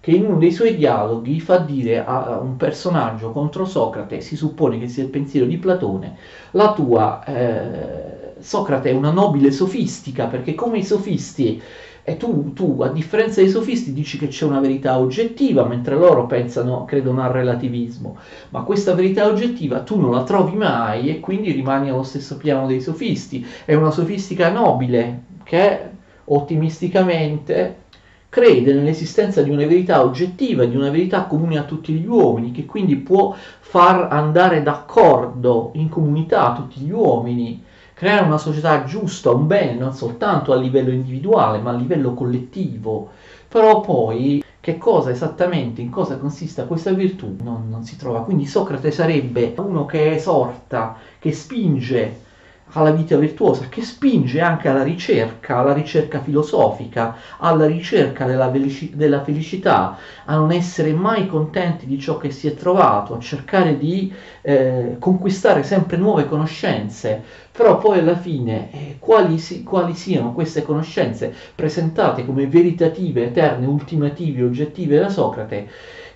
che 0.00 0.10
in 0.10 0.24
uno 0.24 0.36
dei 0.36 0.50
suoi 0.50 0.74
dialoghi 0.74 1.38
fa 1.38 1.58
dire 1.58 2.04
a 2.04 2.40
un 2.40 2.56
personaggio 2.56 3.30
contro 3.30 3.64
Socrate, 3.64 4.20
si 4.20 4.34
suppone 4.34 4.80
che 4.80 4.88
sia 4.88 5.04
il 5.04 5.10
pensiero 5.10 5.46
di 5.46 5.58
Platone, 5.58 6.16
la 6.50 6.72
tua 6.72 7.24
eh, 7.24 8.34
Socrate 8.40 8.90
è 8.90 8.94
una 8.94 9.12
nobile 9.12 9.52
sofistica, 9.52 10.26
perché 10.26 10.56
come 10.56 10.78
i 10.78 10.84
sofisti 10.84 11.62
e 12.06 12.18
tu, 12.18 12.52
tu, 12.52 12.82
a 12.82 12.88
differenza 12.88 13.40
dei 13.40 13.48
sofisti, 13.48 13.94
dici 13.94 14.18
che 14.18 14.28
c'è 14.28 14.44
una 14.44 14.60
verità 14.60 14.98
oggettiva, 14.98 15.64
mentre 15.64 15.94
loro 15.94 16.26
pensano, 16.26 16.84
credono 16.84 17.22
al 17.22 17.30
relativismo. 17.30 18.18
Ma 18.50 18.60
questa 18.60 18.94
verità 18.94 19.26
oggettiva 19.26 19.80
tu 19.80 19.98
non 19.98 20.10
la 20.10 20.22
trovi 20.22 20.54
mai 20.54 21.08
e 21.08 21.20
quindi 21.20 21.50
rimani 21.52 21.88
allo 21.88 22.02
stesso 22.02 22.36
piano 22.36 22.66
dei 22.66 22.82
sofisti. 22.82 23.44
È 23.64 23.72
una 23.72 23.90
sofistica 23.90 24.50
nobile 24.50 25.22
che 25.44 25.80
ottimisticamente 26.24 27.82
crede 28.28 28.74
nell'esistenza 28.74 29.40
di 29.40 29.48
una 29.48 29.64
verità 29.64 30.02
oggettiva, 30.02 30.66
di 30.66 30.76
una 30.76 30.90
verità 30.90 31.24
comune 31.24 31.56
a 31.56 31.62
tutti 31.62 31.94
gli 31.94 32.06
uomini, 32.06 32.52
che 32.52 32.66
quindi 32.66 32.96
può 32.96 33.34
far 33.60 34.08
andare 34.10 34.62
d'accordo 34.62 35.70
in 35.74 35.88
comunità 35.88 36.52
tutti 36.52 36.80
gli 36.80 36.90
uomini 36.90 37.62
creare 37.94 38.26
una 38.26 38.38
società 38.38 38.84
giusta, 38.84 39.30
un 39.30 39.46
bene, 39.46 39.74
non 39.74 39.94
soltanto 39.94 40.52
a 40.52 40.56
livello 40.56 40.90
individuale, 40.90 41.58
ma 41.58 41.70
a 41.70 41.74
livello 41.74 42.12
collettivo. 42.14 43.10
Però 43.48 43.80
poi 43.80 44.42
che 44.60 44.78
cosa 44.78 45.10
esattamente, 45.10 45.80
in 45.80 45.90
cosa 45.90 46.18
consista 46.18 46.64
questa 46.64 46.90
virtù, 46.92 47.36
non, 47.42 47.68
non 47.68 47.84
si 47.84 47.96
trova. 47.96 48.22
Quindi 48.22 48.46
Socrate 48.46 48.90
sarebbe 48.90 49.54
uno 49.58 49.86
che 49.86 50.14
esorta, 50.14 50.96
che 51.18 51.32
spinge 51.32 52.22
alla 52.74 52.90
vita 52.90 53.16
virtuosa, 53.16 53.68
che 53.68 53.82
spinge 53.82 54.40
anche 54.40 54.68
alla 54.68 54.82
ricerca, 54.82 55.58
alla 55.58 55.72
ricerca 55.72 56.20
filosofica, 56.20 57.16
alla 57.38 57.66
ricerca 57.66 58.26
della, 58.26 58.50
felici- 58.50 58.92
della, 58.94 59.22
felicità, 59.22 59.96
a 60.24 60.36
non 60.36 60.50
essere 60.52 60.92
mai 60.92 61.26
contenti 61.26 61.86
di 61.86 61.98
ciò 61.98 62.16
che 62.18 62.30
si 62.30 62.46
è 62.48 62.54
trovato, 62.54 63.14
a 63.14 63.18
cercare 63.20 63.78
di 63.78 64.12
eh, 64.42 64.96
conquistare 64.98 65.62
sempre 65.62 65.96
nuove 65.96 66.26
conoscenze, 66.26 67.22
però 67.52 67.78
poi 67.78 68.00
alla 68.00 68.16
fine 68.16 68.70
eh, 68.72 68.96
quali, 68.98 69.38
si- 69.38 69.62
quali 69.62 69.94
siano 69.94 70.32
queste 70.32 70.62
conoscenze 70.62 71.32
presentate 71.54 72.24
come 72.26 72.46
veritative, 72.46 73.24
eterne, 73.26 73.66
ultimative, 73.66 74.42
oggettive 74.42 74.98
da 74.98 75.08
Socrate, 75.08 75.68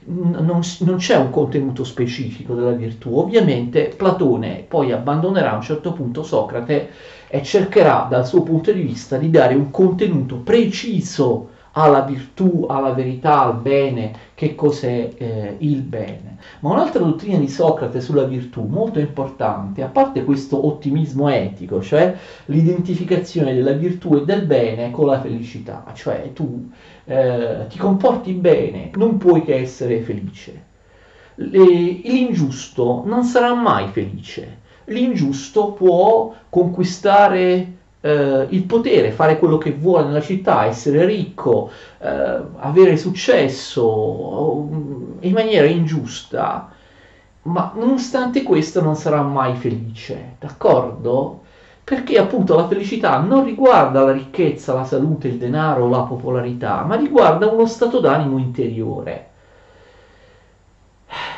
non, 0.08 0.60
non, 0.80 0.96
c'è 0.96 1.16
un 1.16 1.30
contenuto 1.30 1.84
specifico 1.84 2.54
della 2.54 2.72
virtù. 2.72 3.16
Ovviamente 3.16 3.92
Platone 3.94 4.64
poi 4.66 4.92
abbandonerà 4.92 5.52
a 5.52 5.56
un 5.56 5.62
certo 5.62 5.92
punto 5.92 6.22
Socrate 6.22 6.90
e 7.28 7.42
cercherà 7.42 8.06
dal 8.08 8.26
suo 8.26 8.42
punto 8.42 8.72
di 8.72 8.80
vista 8.80 9.18
di 9.18 9.30
dare 9.30 9.54
un 9.54 9.70
contenuto 9.70 10.36
preciso 10.36 11.50
alla 11.82 12.00
virtù, 12.00 12.66
alla 12.68 12.92
verità, 12.92 13.42
al 13.42 13.56
bene, 13.60 14.12
che 14.34 14.54
cos'è 14.54 15.10
eh, 15.16 15.56
il 15.58 15.82
bene. 15.82 16.36
Ma 16.60 16.70
un'altra 16.70 17.02
dottrina 17.02 17.38
di 17.38 17.48
Socrate 17.48 18.00
sulla 18.00 18.24
virtù, 18.24 18.64
molto 18.64 18.98
importante, 18.98 19.82
a 19.82 19.88
parte 19.88 20.24
questo 20.24 20.66
ottimismo 20.66 21.28
etico, 21.28 21.80
cioè 21.80 22.16
l'identificazione 22.46 23.54
della 23.54 23.72
virtù 23.72 24.14
e 24.16 24.24
del 24.24 24.44
bene 24.44 24.90
con 24.90 25.06
la 25.06 25.20
felicità, 25.20 25.84
cioè 25.94 26.32
tu 26.32 26.68
eh, 27.04 27.66
ti 27.68 27.78
comporti 27.78 28.32
bene, 28.32 28.90
non 28.94 29.16
puoi 29.16 29.42
che 29.42 29.56
essere 29.56 30.00
felice. 30.00 30.64
Le, 31.36 31.64
l'ingiusto 31.64 33.02
non 33.06 33.22
sarà 33.24 33.54
mai 33.54 33.88
felice. 33.88 34.66
L'ingiusto 34.86 35.72
può 35.72 36.34
conquistare 36.48 37.77
eh, 38.00 38.46
il 38.50 38.64
potere, 38.64 39.10
fare 39.10 39.38
quello 39.38 39.58
che 39.58 39.72
vuole 39.72 40.06
nella 40.06 40.20
città, 40.20 40.64
essere 40.66 41.04
ricco, 41.04 41.70
eh, 41.98 42.40
avere 42.58 42.96
successo 42.96 44.68
in 45.20 45.32
maniera 45.32 45.66
ingiusta, 45.66 46.70
ma 47.42 47.72
nonostante 47.76 48.42
questo 48.42 48.82
non 48.82 48.94
sarà 48.96 49.22
mai 49.22 49.54
felice, 49.56 50.36
d'accordo? 50.38 51.42
Perché 51.84 52.18
appunto 52.18 52.54
la 52.54 52.68
felicità 52.68 53.18
non 53.20 53.44
riguarda 53.44 54.02
la 54.02 54.12
ricchezza, 54.12 54.74
la 54.74 54.84
salute, 54.84 55.28
il 55.28 55.38
denaro, 55.38 55.88
la 55.88 56.02
popolarità, 56.02 56.82
ma 56.84 56.96
riguarda 56.96 57.46
uno 57.46 57.66
stato 57.66 58.00
d'animo 58.00 58.36
interiore. 58.38 59.27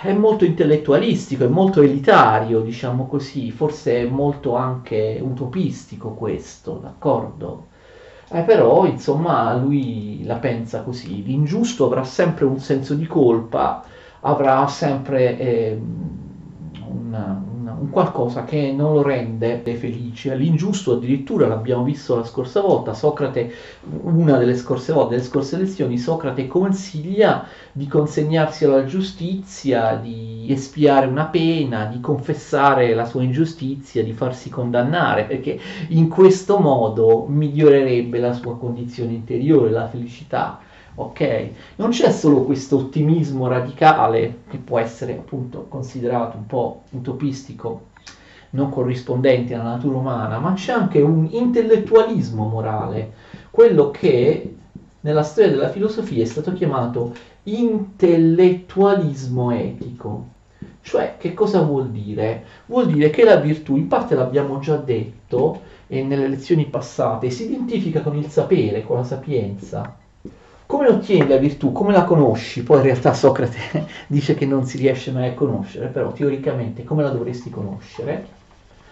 È 0.02 0.12
molto 0.12 0.44
intellettualistico, 0.44 1.44
è 1.44 1.48
molto 1.48 1.82
elitario, 1.82 2.60
diciamo 2.62 3.06
così, 3.06 3.50
forse 3.50 4.00
è 4.00 4.08
molto 4.08 4.54
anche 4.56 5.20
utopistico 5.22 6.14
questo, 6.14 6.78
d'accordo? 6.78 7.66
Eh, 8.30 8.42
però, 8.42 8.86
insomma, 8.86 9.54
lui 9.56 10.22
la 10.24 10.36
pensa 10.38 10.82
così. 10.82 11.22
L'ingiusto 11.22 11.86
avrà 11.86 12.04
sempre 12.04 12.44
un 12.46 12.58
senso 12.60 12.94
di 12.94 13.06
colpa, 13.06 13.84
avrà 14.20 14.66
sempre 14.68 15.38
eh, 15.38 15.80
un, 16.86 17.49
un 17.80 17.88
qualcosa 17.88 18.44
che 18.44 18.72
non 18.72 18.92
lo 18.92 19.02
rende 19.02 19.58
felice. 19.62 20.34
L'ingiusto 20.34 20.92
addirittura 20.92 21.46
l'abbiamo 21.46 21.82
visto 21.82 22.14
la 22.14 22.24
scorsa 22.24 22.60
volta, 22.60 22.92
Socrate, 22.92 23.52
una 24.02 24.36
delle 24.36 24.54
scorse 24.54 24.92
volte, 24.92 25.14
delle 25.14 25.26
scorse 25.26 25.56
lezioni, 25.56 25.96
Socrate 25.96 26.46
consiglia 26.46 27.46
di 27.72 27.86
consegnarsi 27.86 28.66
alla 28.66 28.84
giustizia, 28.84 29.94
di 29.94 30.46
espiare 30.50 31.06
una 31.06 31.26
pena, 31.26 31.86
di 31.86 32.00
confessare 32.00 32.92
la 32.94 33.06
sua 33.06 33.22
ingiustizia, 33.22 34.04
di 34.04 34.12
farsi 34.12 34.50
condannare, 34.50 35.24
perché 35.24 35.58
in 35.88 36.08
questo 36.08 36.58
modo 36.58 37.24
migliorerebbe 37.26 38.18
la 38.18 38.34
sua 38.34 38.58
condizione 38.58 39.12
interiore, 39.12 39.70
la 39.70 39.88
felicità 39.88 40.60
ok? 41.04 41.48
Non 41.76 41.90
c'è 41.90 42.10
solo 42.10 42.44
questo 42.44 42.76
ottimismo 42.76 43.48
radicale 43.48 44.42
che 44.48 44.58
può 44.58 44.78
essere 44.78 45.12
appunto 45.12 45.66
considerato 45.68 46.36
un 46.36 46.46
po' 46.46 46.82
utopistico, 46.90 47.88
non 48.50 48.70
corrispondente 48.70 49.54
alla 49.54 49.74
natura 49.74 49.98
umana, 49.98 50.38
ma 50.38 50.52
c'è 50.54 50.72
anche 50.72 51.00
un 51.00 51.28
intellettualismo 51.30 52.46
morale, 52.46 53.12
quello 53.50 53.90
che 53.90 54.56
nella 55.00 55.22
storia 55.22 55.50
della 55.50 55.70
filosofia 55.70 56.22
è 56.22 56.26
stato 56.26 56.52
chiamato 56.52 57.14
intellettualismo 57.44 59.50
etico. 59.52 60.26
Cioè, 60.82 61.16
che 61.18 61.34
cosa 61.34 61.60
vuol 61.62 61.90
dire? 61.90 62.44
Vuol 62.66 62.90
dire 62.90 63.10
che 63.10 63.22
la 63.24 63.36
virtù, 63.36 63.76
in 63.76 63.86
parte 63.86 64.14
l'abbiamo 64.14 64.58
già 64.60 64.76
detto 64.76 65.60
e 65.86 66.02
nelle 66.02 66.28
lezioni 66.28 66.64
passate, 66.66 67.30
si 67.30 67.44
identifica 67.44 68.00
con 68.00 68.16
il 68.16 68.28
sapere, 68.28 68.82
con 68.82 68.96
la 68.96 69.04
sapienza, 69.04 69.99
come 70.70 70.86
ottieni 70.86 71.26
la 71.26 71.36
virtù? 71.36 71.72
Come 71.72 71.92
la 71.92 72.04
conosci? 72.04 72.62
Poi 72.62 72.76
in 72.76 72.84
realtà 72.84 73.12
Socrate 73.12 73.86
dice 74.06 74.34
che 74.34 74.46
non 74.46 74.64
si 74.66 74.76
riesce 74.78 75.10
mai 75.10 75.30
a 75.30 75.34
conoscere, 75.34 75.88
però 75.88 76.12
teoricamente 76.12 76.84
come 76.84 77.02
la 77.02 77.08
dovresti 77.08 77.50
conoscere? 77.50 78.24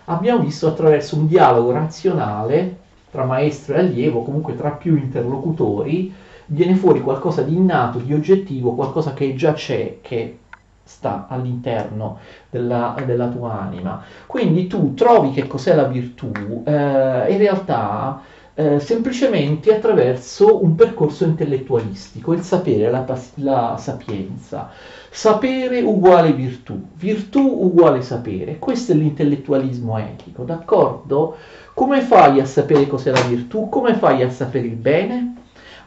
Abbiamo 0.06 0.42
visto 0.42 0.66
attraverso 0.66 1.16
un 1.16 1.28
dialogo 1.28 1.70
razionale 1.70 2.78
tra 3.12 3.24
maestro 3.24 3.76
e 3.76 3.78
allievo, 3.78 4.24
comunque 4.24 4.56
tra 4.56 4.70
più 4.70 4.96
interlocutori, 4.96 6.12
viene 6.46 6.74
fuori 6.74 7.00
qualcosa 7.00 7.42
di 7.42 7.54
innato, 7.54 8.00
di 8.00 8.12
oggettivo, 8.12 8.74
qualcosa 8.74 9.14
che 9.14 9.36
già 9.36 9.52
c'è, 9.52 9.98
che 10.00 10.38
sta 10.82 11.26
all'interno 11.28 12.18
della, 12.50 12.96
della 13.06 13.28
tua 13.28 13.60
anima. 13.60 14.02
Quindi 14.26 14.66
tu 14.66 14.94
trovi 14.94 15.30
che 15.30 15.46
cos'è 15.46 15.76
la 15.76 15.84
virtù, 15.84 16.32
eh, 16.64 17.26
in 17.28 17.38
realtà 17.38 18.20
eh, 18.58 18.80
semplicemente 18.80 19.72
attraverso 19.72 20.64
un 20.64 20.74
percorso 20.74 21.24
intellettualistico, 21.24 22.32
il 22.32 22.42
sapere, 22.42 22.90
la, 22.90 23.06
la 23.34 23.76
sapienza. 23.78 24.72
Sapere 25.08 25.80
uguale 25.80 26.32
virtù, 26.32 26.88
virtù 26.94 27.40
uguale 27.40 28.02
sapere. 28.02 28.58
Questo 28.58 28.90
è 28.90 28.94
l'intellettualismo 28.96 29.96
etico, 29.98 30.42
d'accordo? 30.42 31.36
Come 31.72 32.00
fai 32.00 32.40
a 32.40 32.44
sapere 32.44 32.88
cos'è 32.88 33.12
la 33.12 33.20
virtù? 33.20 33.68
Come 33.68 33.94
fai 33.94 34.22
a 34.24 34.30
sapere 34.30 34.66
il 34.66 34.74
bene? 34.74 35.37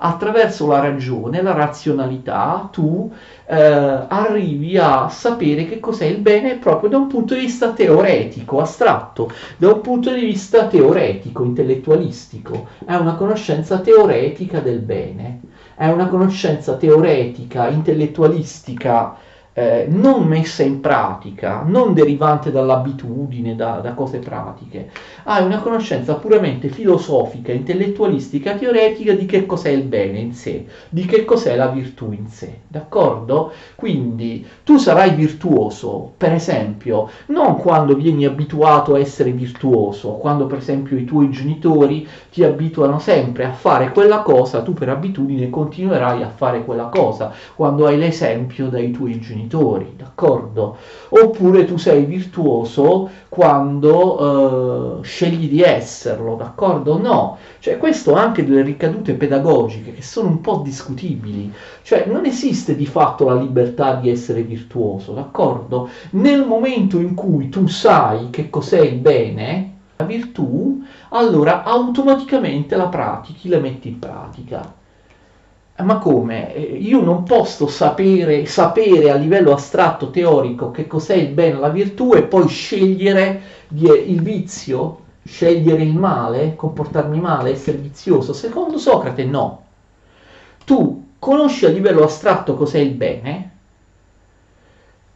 Attraverso 0.04 0.68
la 0.68 0.80
ragione, 0.80 1.42
la 1.42 1.54
razionalità, 1.54 2.68
tu 2.72 3.12
eh, 3.46 3.56
arrivi 3.56 4.78
a 4.78 5.08
sapere 5.10 5.68
che 5.68 5.80
cos'è 5.80 6.06
il 6.06 6.18
bene 6.18 6.58
proprio 6.58 6.90
da 6.90 6.98
un 6.98 7.08
punto 7.08 7.36
di 7.36 7.42
vista 7.42 7.72
teoretico, 7.72 8.60
astratto, 8.60 9.32
da 9.58 9.74
un 9.74 9.82
punto 9.82 10.12
di 10.12 10.22
vista 10.22 10.66
teoretico, 10.66 11.44
intellettualistico. 11.44 12.68
È 12.84 12.96
una 12.96 13.14
conoscenza 13.14 13.80
teoretica 13.80 14.60
del 14.60 14.80
bene, 14.80 15.42
è 15.76 15.88
una 15.88 16.08
conoscenza 16.08 16.76
teoretica, 16.78 17.70
intellettualistica 17.70 19.16
eh, 19.54 19.86
non 19.90 20.28
messa 20.28 20.64
in 20.64 20.80
pratica, 20.80 21.64
non 21.66 21.94
derivante 21.94 22.52
dall'abitudine, 22.52 23.56
da, 23.56 23.80
da, 23.82 23.94
cose 23.94 24.20
pratiche, 24.20 24.90
hai 25.24 25.44
una 25.44 25.60
conoscenza 25.60 26.14
puramente 26.16 26.70
filosofica, 26.70 27.52
intellettualistica, 27.52 28.56
teoretica 28.56 29.14
di 29.14 29.26
che 29.26 29.46
cos'è 29.46 29.70
il 29.70 29.84
bene 29.84 30.20
in 30.20 30.34
sé, 30.34 30.66
di 30.88 31.06
che 31.06 31.26
cos'è 31.26 31.56
la 31.56 31.68
virtù 31.68 32.12
in 32.14 32.28
sé, 32.28 32.60
d'accordo? 32.68 33.52
Quindi 33.76 34.46
tu 34.64 34.78
sarai 34.78 35.14
virtuoso, 35.16 36.14
per 36.16 36.32
esempio, 36.32 37.10
non 37.28 37.58
quando 37.58 37.96
vieni 37.96 38.26
abituato 38.26 38.96
a 38.96 39.00
essere 39.00 39.32
virtuoso, 39.32 40.14
quando 40.14 40.46
per 40.46 40.60
esempio 40.60 40.98
i 40.98 41.04
tuoi 41.04 41.30
genitori 41.30 42.08
ti 42.32 42.44
abituano 42.44 43.00
sempre 43.00 43.44
a 43.44 43.52
fare 43.52 43.92
quella 43.92 44.20
cosa, 44.20 44.62
tu 44.62 44.74
per 44.74 44.88
abitudine 44.88 45.50
continuerai 45.50 46.24
a 46.24 46.30
fare 46.30 46.64
quella 46.64 46.86
cosa, 46.86 47.34
quando 47.56 47.86
hai 47.86 47.98
l'esempio 47.98 48.68
dai 48.68 48.92
tuoi 48.92 49.20
genitori 49.20 49.40
genitori, 49.42 49.94
d'accordo? 49.98 50.78
Oppure 51.10 51.66
tu 51.66 51.78
sei 51.78 52.06
virtuoso 52.06 53.10
quando 53.28 55.00
eh, 55.00 55.04
scegli 55.04 55.50
di 55.50 55.62
esserlo, 55.62 56.36
d'accordo? 56.36 56.98
No, 56.98 57.38
cioè 57.60 57.78
questo 57.78 58.16
ha 58.16 58.22
anche 58.22 58.46
delle 58.46 58.62
ricadute 58.62 59.14
pedagogiche 59.14 59.94
che 59.94 60.02
sono 60.02 60.30
un 60.30 60.42
po' 60.42 60.62
discutibili, 60.64 61.52
cioè 61.82 62.06
non 62.06 62.26
esiste 62.26 62.76
di 62.76 62.86
fatto 62.86 63.26
la 63.26 63.36
libertà 63.36 63.96
di 63.96 64.10
essere 64.10 64.44
virtuoso, 64.44 65.14
d'accordo? 65.14 65.90
Nel 66.12 66.46
momento 66.46 67.00
in 67.00 67.16
cui 67.16 67.50
tu 67.50 67.68
sai 67.68 68.30
che 68.30 68.50
cos'è 68.50 68.82
il 68.82 69.00
bene, 69.00 69.70
la 69.98 70.06
virtù, 70.06 70.84
allora 71.10 71.64
automaticamente 71.64 72.76
la 72.76 72.88
pratichi, 72.88 73.50
la 73.50 73.60
metti 73.60 73.90
in 73.90 74.00
pratica. 74.00 74.80
Eh, 75.82 75.84
ma 75.84 75.98
come? 75.98 76.54
Eh, 76.54 76.62
io 76.62 77.02
non 77.02 77.24
posso 77.24 77.68
sapere, 77.68 78.46
sapere, 78.46 79.10
a 79.10 79.16
livello 79.16 79.52
astratto, 79.52 80.12
teorico, 80.12 80.70
che 80.72 80.86
cos'è 80.88 81.16
il 81.16 81.30
bene, 81.30 81.60
la 81.60 81.70
virtù 81.70 82.14
e 82.14 82.24
poi 82.24 82.48
scegliere 82.48 83.42
il 83.74 84.22
vizio, 84.22 85.00
scegliere 85.24 85.82
il 85.84 85.98
male, 85.98 86.56
comportarmi 86.56 87.20
male, 87.20 87.52
essere 87.52 87.78
vizioso. 87.78 88.34
Secondo 88.34 88.78
Socrate 88.78 89.26
no. 89.26 89.64
Tu 90.66 91.10
conosci 91.18 91.66
a 91.66 91.70
livello 91.70 92.04
astratto 92.04 92.56
cos'è 92.56 92.80
il 92.80 92.92
bene, 92.92 93.50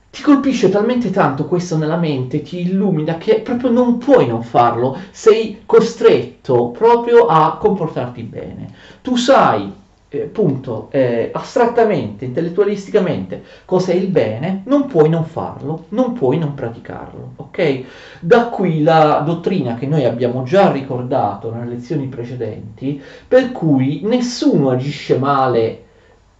ti 0.09 0.21
colpisce 0.21 0.69
talmente 0.69 1.11
tanto 1.11 1.45
questo 1.45 1.77
nella 1.77 1.97
mente, 1.97 2.41
ti 2.41 2.61
illumina 2.61 3.17
che 3.17 3.41
proprio 3.41 3.69
non 3.69 3.97
puoi 3.97 4.27
non 4.27 4.43
farlo, 4.43 4.97
sei 5.11 5.63
costretto 5.65 6.69
proprio 6.69 7.25
a 7.27 7.57
comportarti 7.57 8.21
bene. 8.23 8.73
Tu 9.01 9.17
sai 9.17 9.83
eh, 10.15 10.25
punto, 10.25 10.87
eh, 10.91 11.29
astrattamente, 11.33 12.25
intellettualisticamente, 12.25 13.43
cos'è 13.65 13.93
il 13.93 14.07
bene, 14.07 14.63
non 14.65 14.87
puoi 14.87 15.09
non 15.09 15.25
farlo, 15.25 15.85
non 15.89 16.13
puoi 16.13 16.37
non 16.37 16.53
praticarlo, 16.53 17.33
ok? 17.37 17.83
Da 18.19 18.45
qui 18.47 18.81
la 18.83 19.21
dottrina 19.25 19.75
che 19.75 19.87
noi 19.87 20.05
abbiamo 20.05 20.43
già 20.43 20.71
ricordato 20.71 21.53
nelle 21.53 21.71
lezioni 21.71 22.07
precedenti, 22.07 23.01
per 23.27 23.51
cui 23.51 24.01
nessuno 24.03 24.69
agisce 24.69 25.17
male 25.17 25.83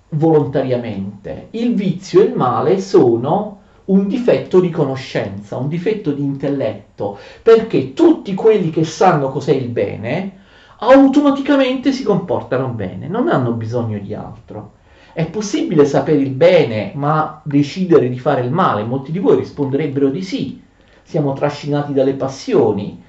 volontariamente. 0.10 1.48
Il 1.52 1.76
vizio 1.76 2.22
e 2.22 2.26
il 2.26 2.36
male 2.36 2.80
sono 2.80 3.62
un 3.86 4.08
difetto 4.08 4.60
di 4.60 4.70
conoscenza, 4.70 5.58
un 5.58 5.68
difetto 5.68 6.12
di 6.12 6.24
intelletto, 6.24 7.18
perché 7.44 7.94
tutti 7.94 8.34
quelli 8.34 8.70
che 8.72 8.84
sanno 8.84 9.30
cos'è 9.30 9.54
il 9.54 9.68
bene, 9.68 10.44
automaticamente 10.78 11.92
si 11.92 12.04
comportano 12.04 12.68
bene, 12.70 13.08
non 13.08 13.28
hanno 13.28 13.52
bisogno 13.52 14.00
di 14.00 14.14
altro. 14.14 14.74
È 15.14 15.26
possibile 15.30 15.86
sapere 15.86 16.20
il 16.20 16.32
bene 16.32 16.92
ma 16.96 17.42
decidere 17.44 18.10
di 18.10 18.20
fare 18.20 18.42
il 18.42 18.52
male? 18.52 18.84
Molti 18.84 19.12
di 19.12 19.20
voi 19.20 19.38
risponderebbero 19.38 20.10
di 20.10 20.22
sì. 20.22 20.62
Siamo 21.04 21.34
trascinati 21.34 21.94
dalle 21.94 22.16
passioni, 22.16 23.02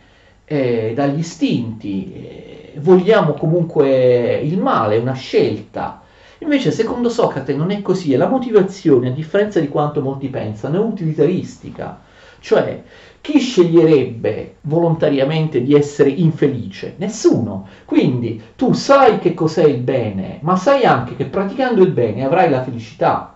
eh, 0.44 0.92
dagli 0.94 1.18
istinti, 1.18 2.12
eh, 2.12 2.72
vogliamo 2.78 3.32
comunque 3.32 4.36
il 4.36 4.58
male, 4.58 4.98
una 4.98 5.14
scelta. 5.14 6.02
Invece, 6.38 6.70
secondo 6.70 7.08
Socrate, 7.08 7.54
non 7.54 7.70
è 7.70 7.82
così, 7.82 8.12
e 8.12 8.16
la 8.16 8.28
motivazione, 8.28 9.08
a 9.08 9.12
differenza 9.12 9.58
di 9.58 9.68
quanto 9.68 10.02
molti 10.02 10.28
pensano, 10.28 10.76
è 10.76 10.84
utilitaristica. 10.84 12.00
Cioè, 12.38 12.82
chi 13.26 13.40
sceglierebbe 13.40 14.58
volontariamente 14.60 15.60
di 15.60 15.74
essere 15.74 16.10
infelice? 16.10 16.94
Nessuno. 16.98 17.66
Quindi 17.84 18.40
tu 18.54 18.72
sai 18.72 19.18
che 19.18 19.34
cos'è 19.34 19.64
il 19.64 19.80
bene, 19.80 20.38
ma 20.42 20.54
sai 20.54 20.84
anche 20.84 21.16
che 21.16 21.24
praticando 21.24 21.82
il 21.82 21.90
bene 21.90 22.24
avrai 22.24 22.48
la 22.48 22.62
felicità. 22.62 23.34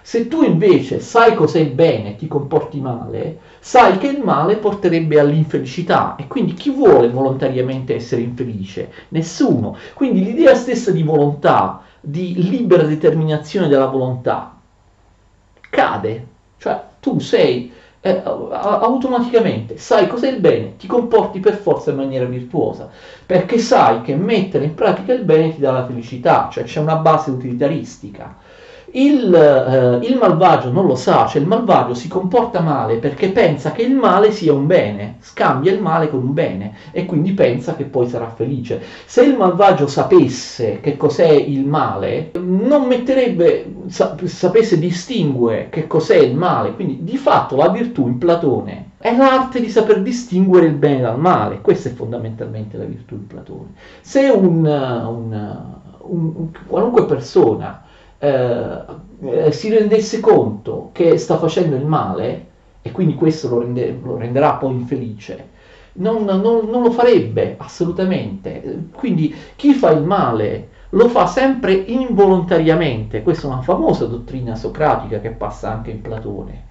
Se 0.00 0.26
tu 0.26 0.42
invece 0.42 1.00
sai 1.00 1.34
cos'è 1.34 1.58
il 1.58 1.72
bene 1.72 2.12
e 2.12 2.16
ti 2.16 2.26
comporti 2.26 2.80
male, 2.80 3.40
sai 3.58 3.98
che 3.98 4.06
il 4.06 4.22
male 4.22 4.56
porterebbe 4.56 5.20
all'infelicità 5.20 6.16
e 6.16 6.28
quindi 6.28 6.54
chi 6.54 6.70
vuole 6.70 7.10
volontariamente 7.10 7.94
essere 7.94 8.22
infelice? 8.22 8.90
Nessuno. 9.08 9.76
Quindi 9.92 10.24
l'idea 10.24 10.54
stessa 10.54 10.92
di 10.92 11.02
volontà, 11.02 11.82
di 12.00 12.48
libera 12.48 12.84
determinazione 12.84 13.68
della 13.68 13.88
volontà, 13.88 14.56
cade. 15.68 16.26
Cioè 16.56 16.80
tu 17.00 17.18
sei 17.18 17.70
eh, 18.06 18.22
automaticamente 18.24 19.78
sai 19.78 20.06
cos'è 20.06 20.28
il 20.28 20.38
bene, 20.38 20.76
ti 20.76 20.86
comporti 20.86 21.40
per 21.40 21.54
forza 21.54 21.90
in 21.90 21.96
maniera 21.96 22.24
virtuosa, 22.24 22.88
perché 23.24 23.58
sai 23.58 24.02
che 24.02 24.14
mettere 24.14 24.64
in 24.64 24.74
pratica 24.74 25.12
il 25.12 25.24
bene 25.24 25.52
ti 25.52 25.60
dà 25.60 25.72
la 25.72 25.86
felicità, 25.86 26.48
cioè 26.50 26.64
c'è 26.64 26.80
una 26.80 26.96
base 26.96 27.30
utilitaristica. 27.30 28.36
Il, 28.92 29.34
eh, 29.34 30.06
il, 30.06 30.16
malvagio 30.16 30.70
non 30.70 30.86
lo 30.86 30.94
sa, 30.94 31.26
cioè 31.26 31.40
il 31.40 31.48
malvagio 31.48 31.94
si 31.94 32.08
comporta 32.08 32.60
male 32.60 32.96
perché 32.96 33.30
pensa 33.30 33.72
che 33.72 33.82
il 33.82 33.94
male 33.94 34.30
sia 34.30 34.52
un 34.52 34.66
bene, 34.66 35.16
scambia 35.20 35.72
il 35.72 35.80
male 35.80 36.08
con 36.08 36.22
un 36.22 36.32
bene 36.32 36.74
e 36.92 37.04
quindi 37.04 37.32
pensa 37.32 37.74
che 37.74 37.84
poi 37.84 38.06
sarà 38.08 38.28
felice. 38.28 38.80
Se 39.04 39.22
il 39.22 39.36
malvagio 39.36 39.86
sapesse 39.86 40.78
che 40.80 40.96
cos'è 40.96 41.30
il 41.30 41.66
male, 41.66 42.30
non 42.40 42.86
metterebbe, 42.86 43.74
sapesse 43.88 44.78
distinguere 44.78 45.68
che 45.68 45.86
cos'è 45.86 46.16
il 46.16 46.36
male, 46.36 46.74
quindi 46.74 47.02
di 47.02 47.16
fatto 47.16 47.56
la 47.56 47.68
virtù 47.68 48.06
in 48.06 48.18
Platone 48.18 48.90
è 48.98 49.14
l'arte 49.16 49.60
di 49.60 49.68
saper 49.68 50.02
distinguere 50.02 50.66
il 50.66 50.74
bene 50.74 51.02
dal 51.02 51.18
male, 51.18 51.60
questa 51.60 51.88
è 51.88 51.92
fondamentalmente 51.92 52.76
la 52.76 52.84
virtù 52.84 53.14
in 53.14 53.26
Platone. 53.26 53.74
Se 54.00 54.28
un, 54.28 54.64
un, 54.64 55.64
un, 56.00 56.48
qualunque 56.66 57.04
persona 57.04 57.84
eh, 58.18 58.78
eh, 59.20 59.52
si 59.52 59.68
rendesse 59.68 60.20
conto 60.20 60.90
che 60.92 61.18
sta 61.18 61.38
facendo 61.38 61.76
il 61.76 61.84
male, 61.84 62.46
e 62.82 62.92
quindi 62.92 63.14
questo 63.14 63.48
lo, 63.48 63.60
rende, 63.60 63.98
lo 64.02 64.16
renderà 64.16 64.54
poi 64.54 64.74
infelice, 64.74 65.48
non, 65.94 66.24
non, 66.24 66.40
non, 66.40 66.82
lo 66.82 66.90
farebbe 66.90 67.56
assolutamente. 67.58 68.88
Quindi 68.92 69.34
chi 69.56 69.72
fa 69.72 69.90
il 69.90 70.02
male 70.02 70.68
lo 70.90 71.08
fa 71.08 71.26
sempre 71.26 71.72
involontariamente, 71.72 73.22
questa 73.22 73.48
è 73.48 73.50
una 73.50 73.62
famosa 73.62 74.06
dottrina 74.06 74.54
socratica 74.54 75.20
che 75.20 75.30
passa 75.30 75.72
anche 75.72 75.90
in 75.90 76.00
Platone, 76.00 76.64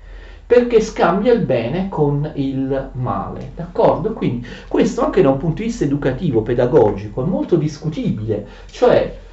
perché 0.47 0.79
scambia 0.79 1.33
il 1.33 1.41
bene 1.41 1.89
con 1.89 2.31
il 2.35 2.89
male, 2.93 3.51
d'accordo? 3.55 4.13
Quindi 4.13 4.47
questo 4.67 5.03
anche 5.03 5.21
da 5.21 5.29
un 5.29 5.37
punto 5.37 5.61
di 5.61 5.67
vista 5.67 5.83
educativo, 5.83 6.41
pedagogico, 6.41 7.23
è 7.23 7.27
molto 7.27 7.55
discutibile, 7.55 8.47
cioè 8.67 9.23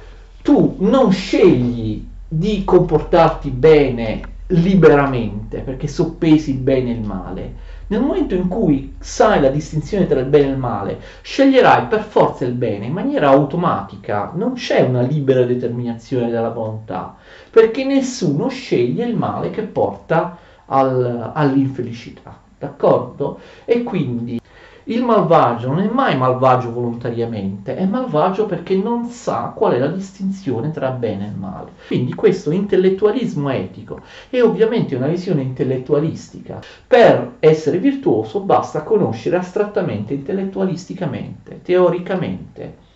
tu 0.43 0.75
non 0.79 1.11
scegli 1.11 2.05
di 2.27 2.63
comportarti 2.65 3.49
bene 3.49 4.21
liberamente, 4.47 5.59
perché 5.59 5.87
soppesi 5.87 6.51
il 6.51 6.57
bene 6.57 6.91
e 6.91 6.93
il 6.93 7.01
male. 7.01 7.53
Nel 7.87 8.01
momento 8.01 8.35
in 8.35 8.47
cui 8.47 8.95
sai 8.99 9.39
la 9.39 9.49
distinzione 9.49 10.05
tra 10.05 10.19
il 10.19 10.25
bene 10.25 10.47
e 10.47 10.51
il 10.51 10.57
male, 10.57 10.99
sceglierai 11.21 11.87
per 11.87 12.03
forza 12.03 12.43
il 12.43 12.53
bene 12.53 12.85
in 12.85 12.91
maniera 12.91 13.29
automatica, 13.29 14.31
non 14.35 14.53
c'è 14.53 14.81
una 14.81 15.01
libera 15.01 15.43
determinazione 15.43 16.29
della 16.29 16.49
volontà, 16.49 17.15
perché 17.49 17.85
nessuno 17.85 18.49
sceglie 18.49 19.05
il 19.05 19.15
male 19.15 19.49
che 19.49 19.61
porta 19.61 20.37
al, 20.65 21.31
all'infelicità, 21.33 22.37
d'accordo? 22.59 23.39
E 23.63 23.83
quindi 23.83 24.41
il 24.85 25.03
malvagio 25.03 25.67
non 25.67 25.79
è 25.79 25.87
mai 25.87 26.17
malvagio 26.17 26.71
volontariamente, 26.71 27.75
è 27.75 27.85
malvagio 27.85 28.45
perché 28.45 28.75
non 28.75 29.05
sa 29.05 29.53
qual 29.55 29.73
è 29.73 29.79
la 29.79 29.87
distinzione 29.87 30.71
tra 30.71 30.89
bene 30.89 31.27
e 31.27 31.37
male. 31.37 31.71
Quindi 31.87 32.13
questo 32.13 32.51
intellettualismo 32.51 33.49
etico 33.49 34.01
è 34.29 34.41
ovviamente 34.41 34.95
una 34.95 35.07
visione 35.07 35.41
intellettualistica. 35.41 36.61
Per 36.85 37.35
essere 37.39 37.77
virtuoso 37.77 38.41
basta 38.41 38.83
conoscere 38.83 39.37
astrattamente, 39.37 40.13
intellettualisticamente, 40.13 41.61
teoricamente 41.61 42.91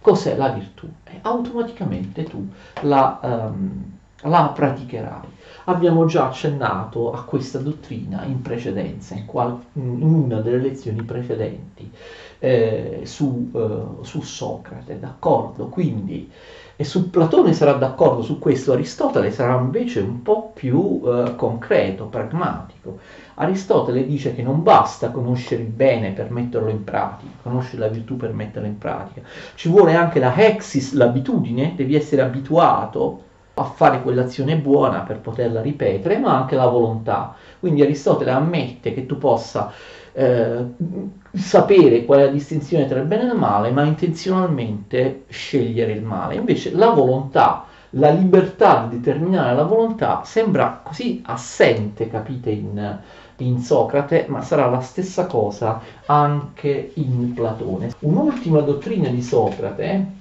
cos'è 0.00 0.34
la 0.34 0.48
virtù 0.48 0.88
e 1.04 1.18
automaticamente 1.22 2.24
tu 2.24 2.48
la, 2.82 3.18
um, 3.22 3.98
la 4.22 4.52
praticherai. 4.54 5.38
Abbiamo 5.64 6.06
già 6.06 6.28
accennato 6.28 7.12
a 7.12 7.22
questa 7.24 7.58
dottrina 7.58 8.24
in 8.24 8.40
precedenza, 8.40 9.14
in, 9.14 9.26
qual- 9.26 9.62
in 9.74 10.02
una 10.02 10.40
delle 10.40 10.58
lezioni 10.58 11.02
precedenti 11.02 11.90
eh, 12.38 13.02
su, 13.04 13.50
eh, 13.54 14.04
su, 14.04 14.20
Socrate, 14.22 14.98
d'accordo? 14.98 15.66
Quindi, 15.66 16.30
e 16.76 16.84
su 16.84 17.10
Platone 17.10 17.52
sarà 17.52 17.72
d'accordo 17.74 18.22
su 18.22 18.38
questo, 18.38 18.72
Aristotele 18.72 19.30
sarà 19.30 19.58
invece 19.58 20.00
un 20.00 20.22
po' 20.22 20.50
più 20.54 21.02
eh, 21.04 21.34
concreto, 21.36 22.06
pragmatico. 22.06 22.98
Aristotele 23.34 24.06
dice 24.06 24.34
che 24.34 24.42
non 24.42 24.62
basta 24.62 25.10
conoscere 25.10 25.62
il 25.62 25.68
bene 25.68 26.12
per 26.12 26.30
metterlo 26.30 26.70
in 26.70 26.84
pratica, 26.84 27.32
conoscere 27.42 27.78
la 27.82 27.88
virtù 27.88 28.16
per 28.16 28.32
metterla 28.32 28.68
in 28.68 28.78
pratica, 28.78 29.22
ci 29.54 29.68
vuole 29.68 29.94
anche 29.94 30.18
la 30.18 30.34
hexis, 30.34 30.94
l'abitudine, 30.94 31.74
devi 31.76 31.94
essere 31.94 32.22
abituato 32.22 33.28
a 33.54 33.64
fare 33.64 34.02
quell'azione 34.02 34.56
buona 34.56 35.00
per 35.00 35.18
poterla 35.18 35.60
ripetere, 35.60 36.18
ma 36.18 36.36
anche 36.36 36.56
la 36.56 36.66
volontà. 36.66 37.34
Quindi 37.58 37.82
Aristotele 37.82 38.30
ammette 38.30 38.94
che 38.94 39.06
tu 39.06 39.18
possa 39.18 39.72
eh, 40.12 40.64
sapere 41.32 42.04
qual 42.04 42.20
è 42.20 42.24
la 42.24 42.30
distinzione 42.30 42.86
tra 42.86 42.98
il 42.98 43.06
bene 43.06 43.22
e 43.22 43.26
il 43.26 43.38
male, 43.38 43.70
ma 43.70 43.84
intenzionalmente 43.84 45.24
scegliere 45.28 45.92
il 45.92 46.02
male. 46.02 46.36
Invece 46.36 46.72
la 46.74 46.90
volontà, 46.90 47.66
la 47.90 48.10
libertà 48.10 48.86
di 48.88 48.98
determinare 48.98 49.54
la 49.54 49.64
volontà 49.64 50.22
sembra 50.24 50.80
così 50.82 51.22
assente, 51.26 52.08
capite, 52.08 52.50
in, 52.50 52.98
in 53.36 53.58
Socrate, 53.60 54.26
ma 54.28 54.42
sarà 54.42 54.68
la 54.68 54.80
stessa 54.80 55.26
cosa 55.26 55.80
anche 56.06 56.92
in 56.94 57.34
Platone. 57.34 57.92
Un'ultima 58.00 58.60
dottrina 58.60 59.08
di 59.08 59.22
Socrate 59.22 60.18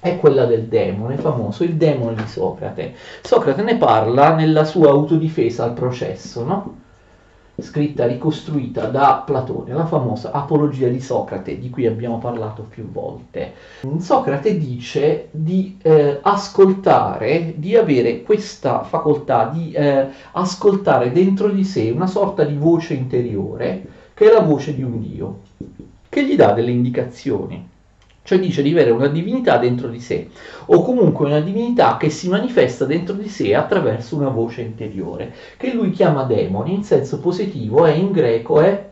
è 0.00 0.16
quella 0.18 0.44
del 0.44 0.64
demone, 0.64 1.16
famoso 1.16 1.64
il 1.64 1.74
demone 1.74 2.14
di 2.14 2.26
Socrate. 2.26 2.94
Socrate 3.22 3.62
ne 3.62 3.76
parla 3.76 4.34
nella 4.34 4.64
sua 4.64 4.90
autodifesa 4.90 5.64
al 5.64 5.72
processo, 5.72 6.44
no? 6.44 6.84
scritta, 7.58 8.06
ricostruita 8.06 8.86
da 8.86 9.22
Platone, 9.24 9.72
la 9.72 9.86
famosa 9.86 10.30
Apologia 10.30 10.88
di 10.88 11.00
Socrate, 11.00 11.58
di 11.58 11.70
cui 11.70 11.86
abbiamo 11.86 12.18
parlato 12.18 12.62
più 12.62 12.90
volte. 12.90 13.54
Socrate 13.98 14.58
dice 14.58 15.28
di 15.30 15.78
eh, 15.82 16.18
ascoltare, 16.22 17.54
di 17.56 17.76
avere 17.76 18.22
questa 18.22 18.82
facoltà 18.82 19.48
di 19.52 19.72
eh, 19.72 20.08
ascoltare 20.32 21.12
dentro 21.12 21.48
di 21.48 21.64
sé 21.64 21.90
una 21.90 22.06
sorta 22.06 22.44
di 22.44 22.56
voce 22.56 22.94
interiore, 22.94 23.84
che 24.12 24.28
è 24.28 24.32
la 24.32 24.40
voce 24.40 24.74
di 24.74 24.82
un 24.82 25.00
Dio, 25.00 25.40
che 26.08 26.26
gli 26.26 26.36
dà 26.36 26.52
delle 26.52 26.70
indicazioni 26.70 27.74
cioè 28.26 28.40
dice 28.40 28.60
di 28.60 28.72
avere 28.72 28.90
una 28.90 29.06
divinità 29.06 29.56
dentro 29.56 29.86
di 29.86 30.00
sé, 30.00 30.28
o 30.66 30.82
comunque 30.82 31.26
una 31.26 31.38
divinità 31.38 31.96
che 31.96 32.10
si 32.10 32.28
manifesta 32.28 32.84
dentro 32.84 33.14
di 33.14 33.28
sé 33.28 33.54
attraverso 33.54 34.16
una 34.16 34.28
voce 34.28 34.62
interiore, 34.62 35.32
che 35.56 35.72
lui 35.72 35.90
chiama 35.90 36.24
demoni, 36.24 36.74
in 36.74 36.82
senso 36.82 37.20
positivo, 37.20 37.86
e 37.86 37.92
in 37.92 38.10
greco 38.10 38.60
è 38.60 38.90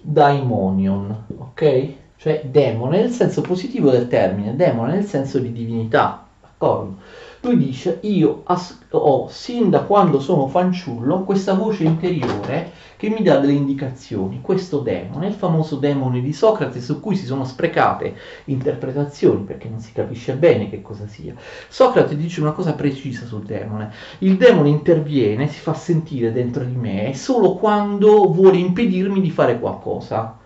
daimonion, 0.00 1.24
ok? 1.36 1.92
Cioè 2.16 2.46
demone 2.50 3.00
nel 3.00 3.10
senso 3.10 3.42
positivo 3.42 3.90
del 3.90 4.08
termine, 4.08 4.56
demone 4.56 4.94
nel 4.94 5.04
senso 5.04 5.38
di 5.38 5.52
divinità, 5.52 6.26
d'accordo? 6.40 6.96
Lui 7.42 7.58
dice, 7.58 7.98
io 8.02 8.42
ho 8.90 9.28
sin 9.28 9.70
da 9.70 9.82
quando 9.82 10.20
sono 10.20 10.48
fanciullo 10.48 11.22
questa 11.22 11.54
voce 11.54 11.84
interiore 11.84 12.72
che 12.96 13.08
mi 13.08 13.22
dà 13.22 13.38
delle 13.38 13.52
indicazioni. 13.52 14.40
Questo 14.40 14.78
demone, 14.78 15.28
il 15.28 15.34
famoso 15.34 15.76
demone 15.76 16.20
di 16.20 16.32
Socrate, 16.32 16.80
su 16.80 16.98
cui 16.98 17.14
si 17.14 17.26
sono 17.26 17.44
sprecate 17.44 18.16
interpretazioni 18.46 19.42
perché 19.42 19.68
non 19.68 19.80
si 19.80 19.92
capisce 19.92 20.34
bene 20.34 20.70
che 20.70 20.80
cosa 20.80 21.06
sia. 21.06 21.34
Socrate 21.68 22.16
dice 22.16 22.40
una 22.40 22.52
cosa 22.52 22.72
precisa 22.72 23.26
sul 23.26 23.44
demone. 23.44 23.92
Il 24.18 24.36
demone 24.36 24.70
interviene, 24.70 25.48
si 25.48 25.60
fa 25.60 25.74
sentire 25.74 26.32
dentro 26.32 26.64
di 26.64 26.74
me 26.74 27.14
solo 27.14 27.54
quando 27.54 28.32
vuole 28.32 28.56
impedirmi 28.56 29.20
di 29.20 29.30
fare 29.30 29.60
qualcosa. 29.60 30.38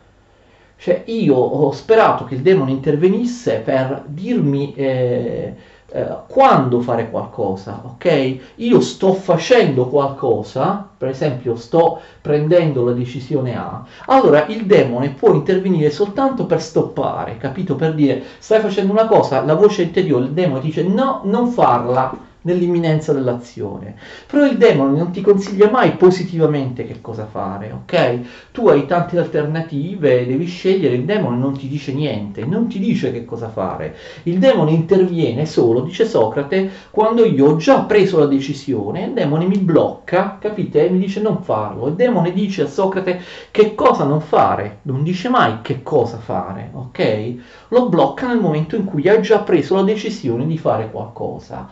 Cioè 0.76 1.05
io 1.07 1.37
ho 1.37 1.70
sperato 1.72 2.24
che 2.24 2.35
il 2.35 2.42
demone 2.42 2.72
intervenisse 2.72 3.59
per 3.59 4.05
dirmi... 4.07 4.74
Eh, 4.74 5.69
eh, 5.92 6.07
quando 6.29 6.81
fare 6.81 7.11
qualcosa, 7.11 7.81
ok? 7.85 8.38
Io 8.57 8.81
sto 8.81 9.12
facendo 9.12 9.88
qualcosa, 9.88 10.87
per 10.96 11.09
esempio 11.09 11.57
sto 11.57 12.00
prendendo 12.20 12.85
la 12.85 12.92
decisione 12.92 13.57
A, 13.57 13.85
allora 14.07 14.46
il 14.46 14.66
demone 14.66 15.11
può 15.11 15.33
intervenire 15.35 15.90
soltanto 15.90 16.46
per 16.46 16.61
stoppare, 16.62 17.37
capito? 17.38 17.74
Per 17.74 17.94
dire 17.94 18.22
stai 18.38 18.61
facendo 18.61 18.92
una 18.92 19.07
cosa, 19.07 19.42
la 19.44 19.55
voce 19.55 19.83
interiore, 19.83 20.26
il 20.26 20.33
demone 20.33 20.61
dice 20.61 20.83
no, 20.83 21.22
non 21.24 21.48
farla 21.48 22.29
nell'imminenza 22.42 23.12
dell'azione. 23.12 23.96
Però 24.26 24.44
il 24.44 24.57
demone 24.57 24.96
non 24.96 25.11
ti 25.11 25.20
consiglia 25.20 25.70
mai 25.70 25.92
positivamente 25.92 26.87
che 26.87 27.00
cosa 27.00 27.26
fare, 27.26 27.72
ok? 27.72 28.18
Tu 28.53 28.68
hai 28.68 28.87
tante 28.87 29.18
alternative, 29.18 30.26
devi 30.26 30.46
scegliere, 30.46 30.94
il 30.94 31.05
demone 31.05 31.37
non 31.37 31.57
ti 31.57 31.68
dice 31.68 31.92
niente, 31.92 32.44
non 32.44 32.68
ti 32.68 32.79
dice 32.79 33.12
che 33.12 33.24
cosa 33.24 33.48
fare. 33.48 33.96
Il 34.24 34.38
demone 34.38 34.70
interviene 34.72 35.46
solo, 35.46 35.81
dice 35.81 36.07
Socrate, 36.07 36.70
quando 36.90 37.24
io 37.24 37.46
ho 37.46 37.57
già 37.57 37.81
preso 37.81 38.18
la 38.18 38.26
decisione, 38.26 39.05
il 39.05 39.12
demone 39.12 39.46
mi 39.46 39.59
blocca, 39.59 40.38
capite? 40.40 40.88
Mi 40.88 40.98
dice 40.98 41.20
non 41.20 41.42
farlo. 41.42 41.88
Il 41.88 41.94
demone 41.94 42.33
dice 42.33 42.62
a 42.62 42.66
Socrate 42.66 43.20
che 43.50 43.74
cosa 43.74 44.05
non 44.05 44.20
fare, 44.20 44.79
non 44.83 45.03
dice 45.03 45.29
mai 45.29 45.59
che 45.62 45.83
cosa 45.83 46.18
fare, 46.18 46.70
ok? 46.72 47.35
Lo 47.68 47.88
blocca 47.88 48.26
nel 48.26 48.38
momento 48.38 48.76
in 48.76 48.85
cui 48.85 49.09
ha 49.09 49.20
già 49.20 49.40
preso 49.40 49.74
la 49.74 49.83
decisione 49.83 50.46
di 50.46 50.59
fare 50.59 50.90
qualcosa. 50.90 51.68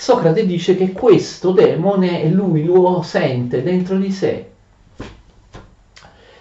Socrate 0.00 0.46
dice 0.46 0.76
che 0.76 0.92
questo 0.92 1.50
demone 1.50 2.28
lui 2.28 2.64
lo 2.64 3.02
sente 3.02 3.64
dentro 3.64 3.96
di 3.98 4.12
sé 4.12 4.50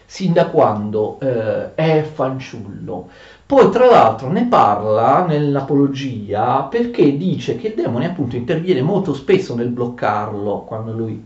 sin 0.06 0.32
da 0.32 0.48
quando 0.48 1.20
eh, 1.20 1.74
è 1.74 2.04
fanciullo. 2.04 3.10
Poi 3.48 3.70
tra 3.72 3.88
l'altro 3.88 4.32
ne 4.32 4.46
parla 4.46 5.26
nell'Apologia 5.26 6.64
perché 6.64 7.18
dice 7.18 7.56
che 7.56 7.70
il 7.70 7.74
demone 7.74 8.06
appunto 8.06 8.36
interviene 8.36 8.84
molto 8.84 9.16
spesso 9.16 9.56
nel 9.56 9.70
bloccarlo 9.70 10.62
quando 10.62 10.92
lui 10.92 11.26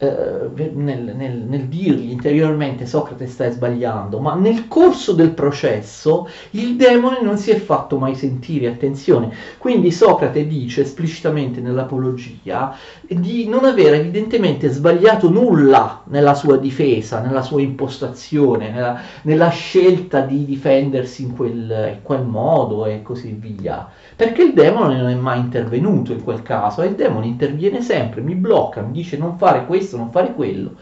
eh, 0.00 0.48
nel, 0.74 1.12
nel, 1.16 1.44
nel, 1.48 1.66
dirgli 1.66 2.12
interiormente 2.12 2.86
Socrate 2.86 3.26
stai 3.26 3.50
sbagliando, 3.50 4.20
ma 4.20 4.34
nel 4.34 4.68
corso 4.68 5.12
del 5.12 5.30
processo 5.30 6.28
il 6.50 6.76
demone 6.76 7.20
non 7.20 7.36
si 7.36 7.50
è 7.50 7.56
fatto 7.56 7.98
mai 7.98 8.14
sentire, 8.14 8.68
attenzione. 8.68 9.34
Quindi 9.58 9.90
Socrate 9.90 10.46
dice 10.46 10.82
esplicitamente 10.82 11.60
nell'Apologia 11.60 12.76
di 13.08 13.48
non 13.48 13.64
aver 13.64 13.94
evidentemente 13.94 14.68
sbagliato 14.68 15.28
nulla 15.30 16.02
nella 16.04 16.34
sua 16.34 16.58
difesa, 16.58 17.20
nella 17.20 17.42
sua 17.42 17.60
impostazione, 17.60 18.70
nella, 18.70 19.00
nella 19.22 19.48
scelta 19.48 20.20
di 20.20 20.44
difendersi 20.44 21.24
in 21.24 21.34
quel, 21.34 21.94
in 21.94 22.02
quel 22.02 22.22
modo 22.22 22.86
e 22.86 23.02
così 23.02 23.32
via 23.32 23.88
perché 24.18 24.42
il 24.42 24.52
demone 24.52 24.96
non 24.96 25.10
è 25.10 25.14
mai 25.14 25.38
intervenuto 25.38 26.10
in 26.10 26.24
quel 26.24 26.42
caso 26.42 26.82
e 26.82 26.88
il 26.88 26.96
demone 26.96 27.26
interviene 27.26 27.80
sempre, 27.80 28.20
mi 28.20 28.34
blocca, 28.34 28.80
mi 28.80 28.90
dice 28.90 29.16
non 29.16 29.38
fare 29.38 29.64
questo, 29.64 29.87
non 29.96 30.10
fare 30.10 30.34
quello. 30.34 30.76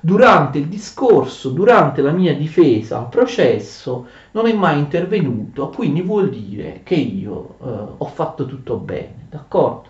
Durante 0.00 0.58
il 0.58 0.66
discorso, 0.68 1.50
durante 1.50 2.02
la 2.02 2.12
mia 2.12 2.34
difesa 2.34 2.98
al 2.98 3.08
processo, 3.08 4.06
non 4.32 4.46
è 4.46 4.52
mai 4.52 4.78
intervenuto, 4.78 5.70
quindi 5.70 6.02
vuol 6.02 6.28
dire 6.30 6.80
che 6.84 6.94
io 6.94 7.56
eh, 7.60 7.94
ho 7.98 8.06
fatto 8.06 8.46
tutto 8.46 8.76
bene, 8.76 9.26
d'accordo? 9.28 9.88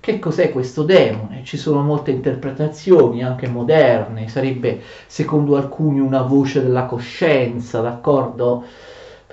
Che 0.00 0.18
cos'è 0.18 0.52
questo 0.52 0.82
demone? 0.82 1.42
Ci 1.44 1.56
sono 1.56 1.82
molte 1.82 2.10
interpretazioni, 2.12 3.24
anche 3.24 3.48
moderne, 3.48 4.28
sarebbe 4.28 4.80
secondo 5.06 5.56
alcuni 5.56 6.00
una 6.00 6.22
voce 6.22 6.62
della 6.62 6.84
coscienza, 6.86 7.80
d'accordo? 7.80 8.64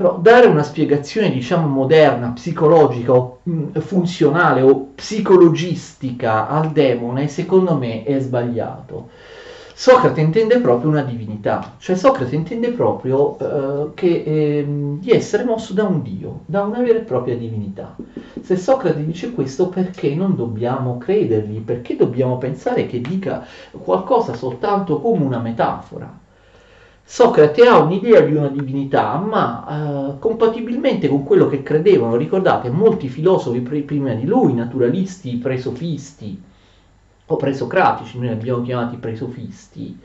Però 0.03 0.17
dare 0.17 0.47
una 0.47 0.63
spiegazione, 0.63 1.31
diciamo, 1.31 1.65
moderna, 1.65 2.31
psicologica 2.31 3.13
o 3.13 3.39
mh, 3.43 3.79
funzionale 3.79 4.59
o 4.61 4.89
psicologistica 4.95 6.49
al 6.49 6.73
demone, 6.73 7.29
secondo 7.29 7.77
me 7.77 8.03
è 8.03 8.19
sbagliato. 8.19 9.11
Socrate 9.73 10.19
intende 10.19 10.59
proprio 10.59 10.89
una 10.89 11.03
divinità, 11.03 11.75
cioè 11.77 11.95
Socrate 11.95 12.35
intende 12.35 12.71
proprio 12.71 13.37
eh, 13.37 13.93
che, 13.93 14.23
eh, 14.25 14.65
di 14.99 15.09
essere 15.09 15.45
mosso 15.45 15.73
da 15.73 15.83
un 15.85 16.01
dio, 16.01 16.41
da 16.47 16.63
una 16.63 16.81
vera 16.81 16.99
e 16.99 17.03
propria 17.03 17.37
divinità. 17.37 17.95
Se 18.41 18.57
Socrate 18.57 19.05
dice 19.05 19.31
questo, 19.31 19.69
perché 19.69 20.13
non 20.15 20.35
dobbiamo 20.35 20.97
credergli? 20.97 21.61
Perché 21.61 21.95
dobbiamo 21.95 22.37
pensare 22.37 22.87
che 22.87 22.99
dica 22.99 23.45
qualcosa 23.71 24.33
soltanto 24.33 24.99
come 24.99 25.23
una 25.23 25.39
metafora? 25.39 26.22
Socrate 27.05 27.67
ha 27.67 27.77
un'idea 27.77 28.21
di 28.21 28.33
una 28.33 28.47
divinità, 28.47 29.17
ma 29.17 30.15
eh, 30.15 30.19
compatibilmente 30.19 31.07
con 31.07 31.23
quello 31.23 31.47
che 31.47 31.61
credevano, 31.61 32.15
ricordate, 32.15 32.69
molti 32.69 33.07
filosofi 33.09 33.59
prima 33.59 34.13
di 34.13 34.25
lui, 34.25 34.53
naturalisti, 34.53 35.35
presofisti, 35.37 36.41
o 37.25 37.35
presocratici, 37.35 38.17
noi 38.17 38.27
li 38.27 38.33
abbiamo 38.33 38.63
chiamati 38.63 38.97
presofisti, 38.97 39.97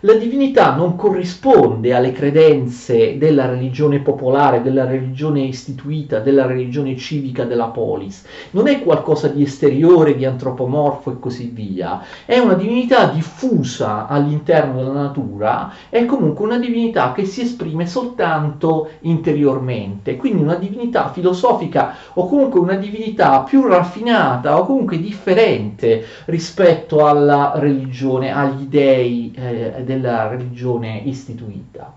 la 0.00 0.14
divinità 0.14 0.74
non 0.74 0.96
corrisponde 0.96 1.92
alle 1.92 2.12
credenze 2.12 3.18
della 3.18 3.46
religione 3.46 3.98
popolare, 3.98 4.62
della 4.62 4.86
religione 4.86 5.42
istituita, 5.42 6.20
della 6.20 6.46
religione 6.46 6.96
civica 6.96 7.44
della 7.44 7.66
polis. 7.66 8.24
Non 8.52 8.66
è 8.66 8.82
qualcosa 8.82 9.28
di 9.28 9.42
esteriore, 9.42 10.16
di 10.16 10.24
antropomorfo 10.24 11.12
e 11.12 11.18
così 11.18 11.50
via. 11.52 12.02
È 12.24 12.38
una 12.38 12.54
divinità 12.54 13.08
diffusa 13.08 14.06
all'interno 14.06 14.76
della 14.76 14.92
natura, 14.92 15.72
è 15.90 16.06
comunque 16.06 16.46
una 16.46 16.58
divinità 16.58 17.12
che 17.12 17.26
si 17.26 17.42
esprime 17.42 17.86
soltanto 17.86 18.88
interiormente. 19.00 20.16
Quindi 20.16 20.40
una 20.40 20.54
divinità 20.54 21.10
filosofica 21.10 21.94
o 22.14 22.26
comunque 22.26 22.58
una 22.58 22.76
divinità 22.76 23.40
più 23.40 23.66
raffinata 23.66 24.58
o 24.58 24.64
comunque 24.64 24.98
differente 24.98 26.04
rispetto 26.24 27.04
alla 27.04 27.52
religione, 27.56 28.32
agli 28.32 28.64
dei 28.64 29.30
eh, 29.36 29.88
della 29.90 30.28
religione 30.28 30.98
istituita. 31.04 31.94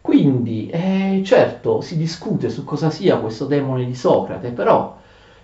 Quindi, 0.00 0.68
eh, 0.70 1.22
certo, 1.24 1.80
si 1.80 1.96
discute 1.96 2.48
su 2.50 2.64
cosa 2.64 2.90
sia 2.90 3.18
questo 3.18 3.46
demone 3.46 3.84
di 3.84 3.94
Socrate, 3.94 4.50
però 4.50 4.96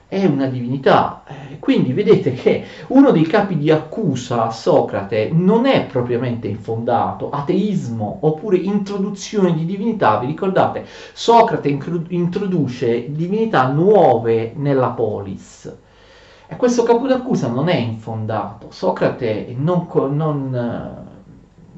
è 0.09 0.25
una 0.25 0.47
divinità. 0.47 1.25
Eh, 1.27 1.59
quindi 1.59 1.93
vedete 1.93 2.33
che 2.33 2.65
uno 2.89 3.11
dei 3.11 3.25
capi 3.27 3.57
di 3.57 3.71
accusa 3.71 4.47
a 4.47 4.51
Socrate 4.51 5.31
non 5.33 5.67
è 5.67 5.87
propriamente 5.87 6.49
infondato, 6.49 7.31
ateismo 7.31 8.19
oppure 8.21 8.57
introduzione 8.57 9.55
di 9.55 9.65
divinità. 9.65 10.19
Vi 10.19 10.27
ricordate? 10.27 10.87
Socrate 11.13 11.69
introduce 12.09 13.13
divinità 13.13 13.69
nuove 13.69 14.53
nella 14.57 14.89
polis. 14.89 15.75
E 16.49 16.57
questo 16.57 16.85
capo 16.85 17.07
d'accusa 17.09 17.49
non 17.49 17.69
è 17.69 17.77
infondato. 17.77 18.69
Socrate 18.71 19.53
non, 19.59 19.89
non 20.13 21.06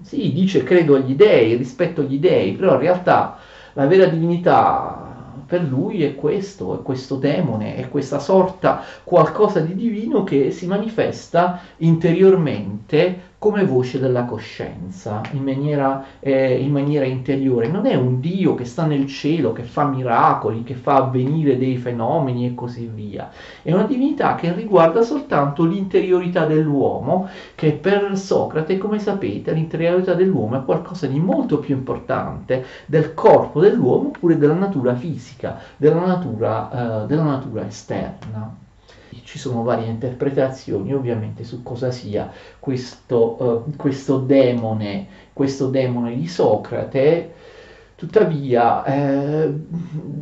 sì, 0.03 0.33
dice 0.33 0.63
credo 0.63 0.95
agli 0.95 1.15
dèi, 1.15 1.57
rispetto 1.57 2.01
agli 2.03 2.19
dèi, 2.19 2.53
però 2.53 2.75
in 2.75 2.81
realtà 2.81 3.39
la 3.75 3.87
vera 3.87 4.07
divinità 4.07 5.09
per 5.47 5.63
lui 5.63 6.03
è 6.03 6.15
questo, 6.15 6.79
è 6.79 6.83
questo 6.83 7.17
demone, 7.17 7.77
è 7.77 7.89
questa 7.89 8.19
sorta 8.19 8.83
qualcosa 9.03 9.61
di 9.61 9.75
divino 9.75 10.23
che 10.23 10.51
si 10.51 10.67
manifesta 10.67 11.61
interiormente 11.79 13.28
come 13.39 13.65
voce 13.65 14.01
della 14.01 14.25
coscienza, 14.25 15.21
in 15.31 15.45
maniera, 15.45 16.05
eh, 16.19 16.61
in 16.61 16.73
maniera, 16.73 17.05
interiore. 17.05 17.69
Non 17.69 17.87
è 17.87 17.95
un 17.95 18.19
Dio 18.19 18.55
che 18.57 18.65
sta 18.65 18.85
nel 18.85 19.07
cielo, 19.07 19.53
che 19.53 19.63
fa 19.63 19.85
miracoli, 19.85 20.65
che 20.65 20.75
fa 20.75 20.97
avvenire 20.97 21.57
dei 21.57 21.77
fenomeni 21.77 22.47
e 22.47 22.55
così 22.55 22.91
via. 22.93 23.31
È 23.63 23.73
una 23.73 23.85
divinità 23.85 24.35
che 24.35 24.53
riguarda 24.53 25.03
soltanto 25.03 25.65
l'interiorità 25.65 26.47
dell'uomo, 26.47 27.29
che 27.55 27.73
per 27.73 28.19
Socrate, 28.19 28.77
come 28.77 28.99
sapete, 28.99 29.53
l'interiorità 29.53 30.15
dell'uomo 30.15 30.57
è 30.61 30.65
qualcosa 30.65 31.07
di 31.07 31.21
molto 31.21 31.59
più 31.61 31.77
importante 31.77 32.65
del 32.87 33.15
corpo 33.15 33.61
dell'uomo 33.61 34.09
oppure 34.09 34.37
della 34.37 34.55
natura 34.55 34.97
fisica, 34.97 35.61
della 35.77 36.05
natura, 36.05 37.03
eh, 37.05 37.07
della 37.07 37.23
natura 37.23 37.67
esterna. 37.67 38.67
Ci 39.23 39.39
sono 39.39 39.63
varie 39.63 39.89
interpretazioni 39.89 40.93
ovviamente 40.95 41.45
su 41.45 41.63
cosa 41.63 41.91
sia 41.91 42.31
questo, 42.59 43.65
uh, 43.67 43.77
questo 43.77 44.19
demone, 44.19 45.07
questo 45.33 45.69
demone 45.69 46.17
di 46.17 46.27
Socrate. 46.27 47.35
Tuttavia, 47.95 48.85
eh, 48.85 49.53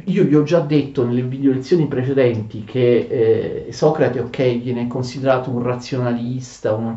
io 0.05 0.25
vi 0.25 0.35
ho 0.35 0.43
già 0.45 0.61
detto 0.61 1.05
nelle 1.05 1.23
video 1.23 1.53
lezioni 1.53 1.87
precedenti 1.87 2.65
che 2.65 3.67
eh, 3.67 3.73
Socrate, 3.73 4.21
ok, 4.21 4.63
viene 4.63 4.87
considerato 4.87 5.51
un 5.51 5.63
razionalista, 5.63 6.75
un, 6.75 6.97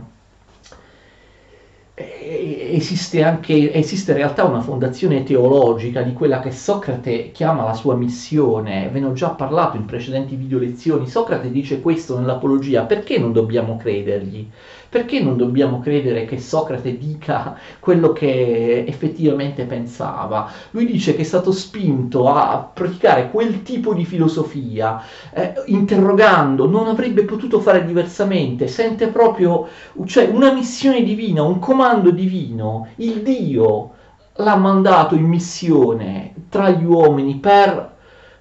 esiste 1.99 3.23
anche 3.23 3.73
esiste 3.73 4.11
in 4.11 4.17
realtà 4.17 4.45
una 4.45 4.61
fondazione 4.61 5.23
teologica 5.23 6.01
di 6.01 6.13
quella 6.13 6.39
che 6.39 6.51
Socrate 6.51 7.31
chiama 7.31 7.65
la 7.65 7.73
sua 7.73 7.95
missione. 7.95 8.89
Ve 8.89 8.99
ne 9.01 9.07
ho 9.07 9.13
già 9.13 9.31
parlato 9.31 9.75
in 9.75 9.85
precedenti 9.85 10.35
video 10.35 10.59
lezioni. 10.59 11.07
Socrate 11.07 11.51
dice 11.51 11.81
questo 11.81 12.17
nell'Apologia, 12.17 12.83
perché 12.83 13.17
non 13.17 13.33
dobbiamo 13.33 13.75
credergli? 13.75 14.47
Perché 14.89 15.21
non 15.21 15.37
dobbiamo 15.37 15.79
credere 15.79 16.25
che 16.25 16.39
Socrate 16.39 16.97
dica 16.97 17.55
quello 17.79 18.11
che 18.11 18.85
effettivamente 18.87 19.65
pensava? 19.65 20.51
Lui 20.71 20.85
dice 20.87 21.13
che 21.15 21.21
è 21.21 21.25
stato 21.25 21.51
spinto 21.51 22.27
a 22.27 22.69
praticare 22.73 23.29
quel 23.29 23.61
tipo 23.61 23.93
di 23.93 24.03
filosofia, 24.03 24.99
eh, 25.31 25.53
interrogando, 25.67 26.67
non 26.67 26.87
avrebbe 26.87 27.23
potuto 27.23 27.59
fare 27.59 27.85
diversamente, 27.85 28.67
sente 28.67 29.09
proprio 29.09 29.67
cioè, 30.05 30.25
una 30.25 30.51
missione 30.51 31.03
divina, 31.03 31.43
un 31.43 31.59
comando 31.59 32.09
divino, 32.09 32.87
il 32.95 33.21
Dio 33.21 33.91
l'ha 34.37 34.55
mandato 34.55 35.13
in 35.15 35.25
missione 35.25 36.33
tra 36.49 36.69
gli 36.69 36.83
uomini 36.83 37.35
per 37.35 37.97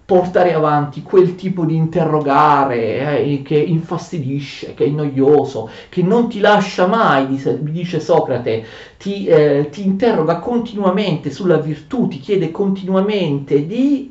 portare 0.09 0.55
avanti 0.55 1.03
quel 1.03 1.35
tipo 1.35 1.67
di 1.67 1.77
interrogare 1.77 3.19
eh, 3.21 3.43
che 3.43 3.59
infastidisce, 3.59 4.73
che 4.73 4.87
è 4.87 4.89
noioso, 4.89 5.69
che 5.91 6.03
non 6.03 6.31
ti 6.31 6.41
lascia 6.41 6.87
mai, 6.87 7.27
dice 7.61 8.01
Socrate, 8.01 8.65
ti, 8.97 9.27
eh, 9.27 9.69
ti 9.71 9.85
interroga 9.85 10.39
continuamente 10.39 11.31
sulla 11.31 11.59
virtù, 11.59 12.09
ti 12.09 12.21
chiede 12.21 12.51
continuamente 12.51 13.67
di 13.67 14.11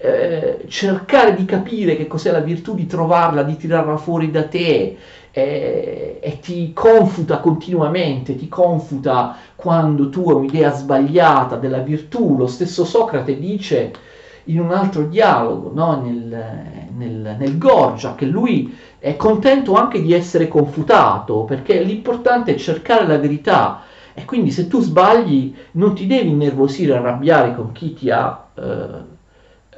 eh, 0.00 0.64
cercare 0.66 1.36
di 1.36 1.44
capire 1.44 1.96
che 1.96 2.08
cos'è 2.08 2.32
la 2.32 2.40
virtù, 2.40 2.74
di 2.74 2.86
trovarla, 2.86 3.44
di 3.44 3.56
tirarla 3.56 3.96
fuori 3.96 4.32
da 4.32 4.42
te 4.42 4.96
eh, 5.30 6.18
e 6.20 6.40
ti 6.40 6.72
confuta 6.72 7.38
continuamente, 7.38 8.34
ti 8.34 8.48
confuta 8.48 9.36
quando 9.54 10.08
tu 10.08 10.28
hai 10.30 10.34
un'idea 10.34 10.72
sbagliata 10.72 11.54
della 11.54 11.78
virtù. 11.78 12.36
Lo 12.36 12.48
stesso 12.48 12.84
Socrate 12.84 13.38
dice 13.38 13.92
in 14.48 14.60
un 14.60 14.72
altro 14.72 15.06
dialogo, 15.06 15.70
no? 15.74 16.00
nel, 16.02 16.86
nel, 16.94 17.36
nel 17.38 17.58
Gorgia, 17.58 18.14
che 18.14 18.26
lui 18.26 18.76
è 18.98 19.16
contento 19.16 19.74
anche 19.74 20.02
di 20.02 20.12
essere 20.12 20.48
confutato, 20.48 21.44
perché 21.44 21.82
l'importante 21.82 22.54
è 22.54 22.58
cercare 22.58 23.06
la 23.06 23.18
verità. 23.18 23.82
E 24.14 24.24
quindi 24.24 24.50
se 24.50 24.66
tu 24.66 24.80
sbagli 24.80 25.54
non 25.72 25.94
ti 25.94 26.06
devi 26.06 26.30
innervosire, 26.30 26.96
arrabbiare 26.96 27.54
con 27.54 27.72
chi 27.72 27.94
ti 27.94 28.10
ha 28.10 28.48
eh, 28.54 29.16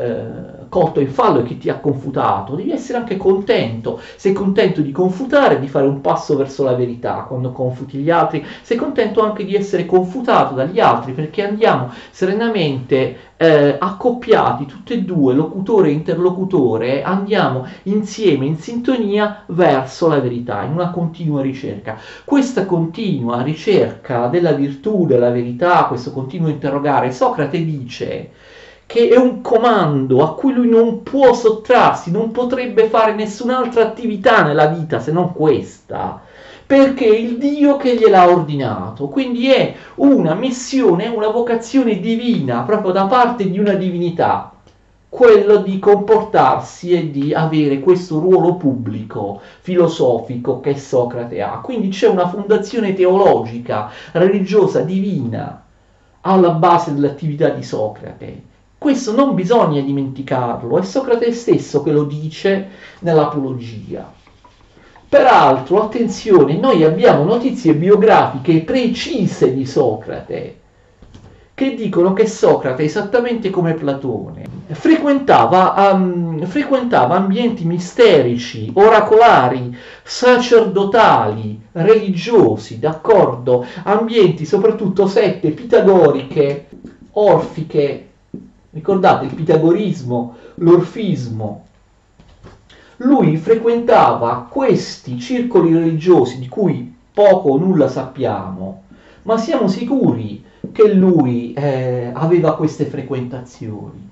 eh, 0.00 0.68
colto 0.70 1.00
in 1.00 1.10
fallo 1.10 1.40
e 1.40 1.42
che 1.42 1.58
ti 1.58 1.68
ha 1.68 1.78
confutato, 1.78 2.54
devi 2.54 2.70
essere 2.70 2.98
anche 2.98 3.16
contento. 3.16 4.00
Sei 4.16 4.32
contento 4.32 4.80
di 4.80 4.92
confutare, 4.92 5.58
di 5.58 5.68
fare 5.68 5.86
un 5.86 6.00
passo 6.00 6.36
verso 6.36 6.62
la 6.62 6.74
verità 6.74 7.24
quando 7.28 7.52
confuti 7.52 7.98
gli 7.98 8.08
altri, 8.08 8.44
sei 8.62 8.76
contento 8.76 9.22
anche 9.22 9.44
di 9.44 9.54
essere 9.54 9.84
confutato 9.84 10.54
dagli 10.54 10.80
altri 10.80 11.12
perché 11.12 11.44
andiamo 11.46 11.90
serenamente 12.10 13.28
eh, 13.36 13.76
accoppiati, 13.78 14.66
tutti 14.66 14.92
e 14.92 15.02
due, 15.02 15.34
locutore 15.34 15.88
e 15.88 15.92
interlocutore, 15.92 17.02
andiamo 17.02 17.66
insieme 17.84 18.46
in 18.46 18.58
sintonia 18.58 19.44
verso 19.46 20.08
la 20.08 20.20
verità, 20.20 20.62
in 20.62 20.72
una 20.72 20.90
continua 20.90 21.42
ricerca. 21.42 21.98
Questa 22.24 22.64
continua 22.64 23.42
ricerca 23.42 24.28
della 24.28 24.52
virtù, 24.52 25.06
della 25.06 25.30
verità, 25.30 25.86
questo 25.86 26.12
continuo 26.12 26.48
interrogare, 26.48 27.12
Socrate 27.12 27.64
dice 27.64 28.30
che 28.90 29.09
è 29.09 29.16
un 29.16 29.40
comando 29.40 30.20
a 30.24 30.35
cui 30.35 30.53
lui 30.53 30.68
non 30.68 31.05
può 31.05 31.33
sottrarsi, 31.33 32.11
non 32.11 32.33
potrebbe 32.33 32.88
fare 32.88 33.14
nessun'altra 33.14 33.85
attività 33.85 34.42
nella 34.42 34.66
vita 34.66 34.98
se 34.98 35.12
non 35.12 35.33
questa, 35.33 36.20
perché 36.66 37.05
è 37.05 37.16
il 37.16 37.38
Dio 37.38 37.76
che 37.76 37.94
gliel'ha 37.94 38.29
ordinato. 38.29 39.07
Quindi 39.07 39.48
è 39.48 39.76
una 39.94 40.35
missione, 40.35 41.07
una 41.07 41.29
vocazione 41.29 42.00
divina, 42.00 42.62
proprio 42.62 42.90
da 42.90 43.07
parte 43.07 43.48
di 43.48 43.61
una 43.61 43.74
divinità, 43.74 44.55
quello 45.09 45.59
di 45.59 45.79
comportarsi 45.79 46.90
e 46.90 47.12
di 47.12 47.33
avere 47.33 47.79
questo 47.79 48.18
ruolo 48.18 48.57
pubblico, 48.57 49.40
filosofico 49.61 50.59
che 50.59 50.76
Socrate 50.76 51.40
ha. 51.40 51.61
Quindi 51.61 51.90
c'è 51.90 52.09
una 52.09 52.26
fondazione 52.26 52.94
teologica, 52.94 53.88
religiosa, 54.11 54.81
divina 54.81 55.62
alla 56.22 56.50
base 56.50 56.92
dell'attività 56.92 57.50
di 57.50 57.62
Socrate 57.62 58.48
Questo 58.80 59.14
non 59.14 59.34
bisogna 59.34 59.82
dimenticarlo, 59.82 60.78
è 60.78 60.82
Socrate 60.82 61.32
stesso 61.32 61.82
che 61.82 61.92
lo 61.92 62.04
dice 62.04 62.68
nell'Apologia. 63.00 64.10
Peraltro, 65.06 65.82
attenzione, 65.82 66.56
noi 66.56 66.82
abbiamo 66.82 67.24
notizie 67.24 67.74
biografiche 67.74 68.62
precise 68.62 69.52
di 69.52 69.66
Socrate 69.66 70.56
che 71.52 71.74
dicono 71.74 72.14
che 72.14 72.26
Socrate, 72.26 72.84
esattamente 72.84 73.50
come 73.50 73.74
Platone, 73.74 74.44
frequentava, 74.68 75.92
um, 75.92 76.46
frequentava 76.46 77.16
ambienti 77.16 77.66
misterici, 77.66 78.70
oracolari, 78.72 79.76
sacerdotali, 80.02 81.60
religiosi, 81.72 82.78
d'accordo? 82.78 83.66
Ambienti 83.82 84.46
soprattutto 84.46 85.06
sette 85.06 85.50
pitagoriche, 85.50 86.68
orfiche, 87.10 88.09
ricordate 88.70 89.26
il 89.26 89.35
pitagorismo, 89.35 90.37
l'orfismo. 90.56 91.66
Lui 92.98 93.37
frequentava 93.37 94.46
questi 94.50 95.18
circoli 95.18 95.72
religiosi 95.72 96.38
di 96.38 96.48
cui 96.48 96.94
poco 97.12 97.50
o 97.50 97.59
nulla 97.59 97.88
sappiamo, 97.88 98.83
ma 99.22 99.38
siamo 99.38 99.68
sicuri 99.68 100.44
che 100.72 100.92
lui 100.92 101.52
eh, 101.54 102.11
aveva 102.12 102.56
queste 102.56 102.85
frequentazioni. 102.85 104.09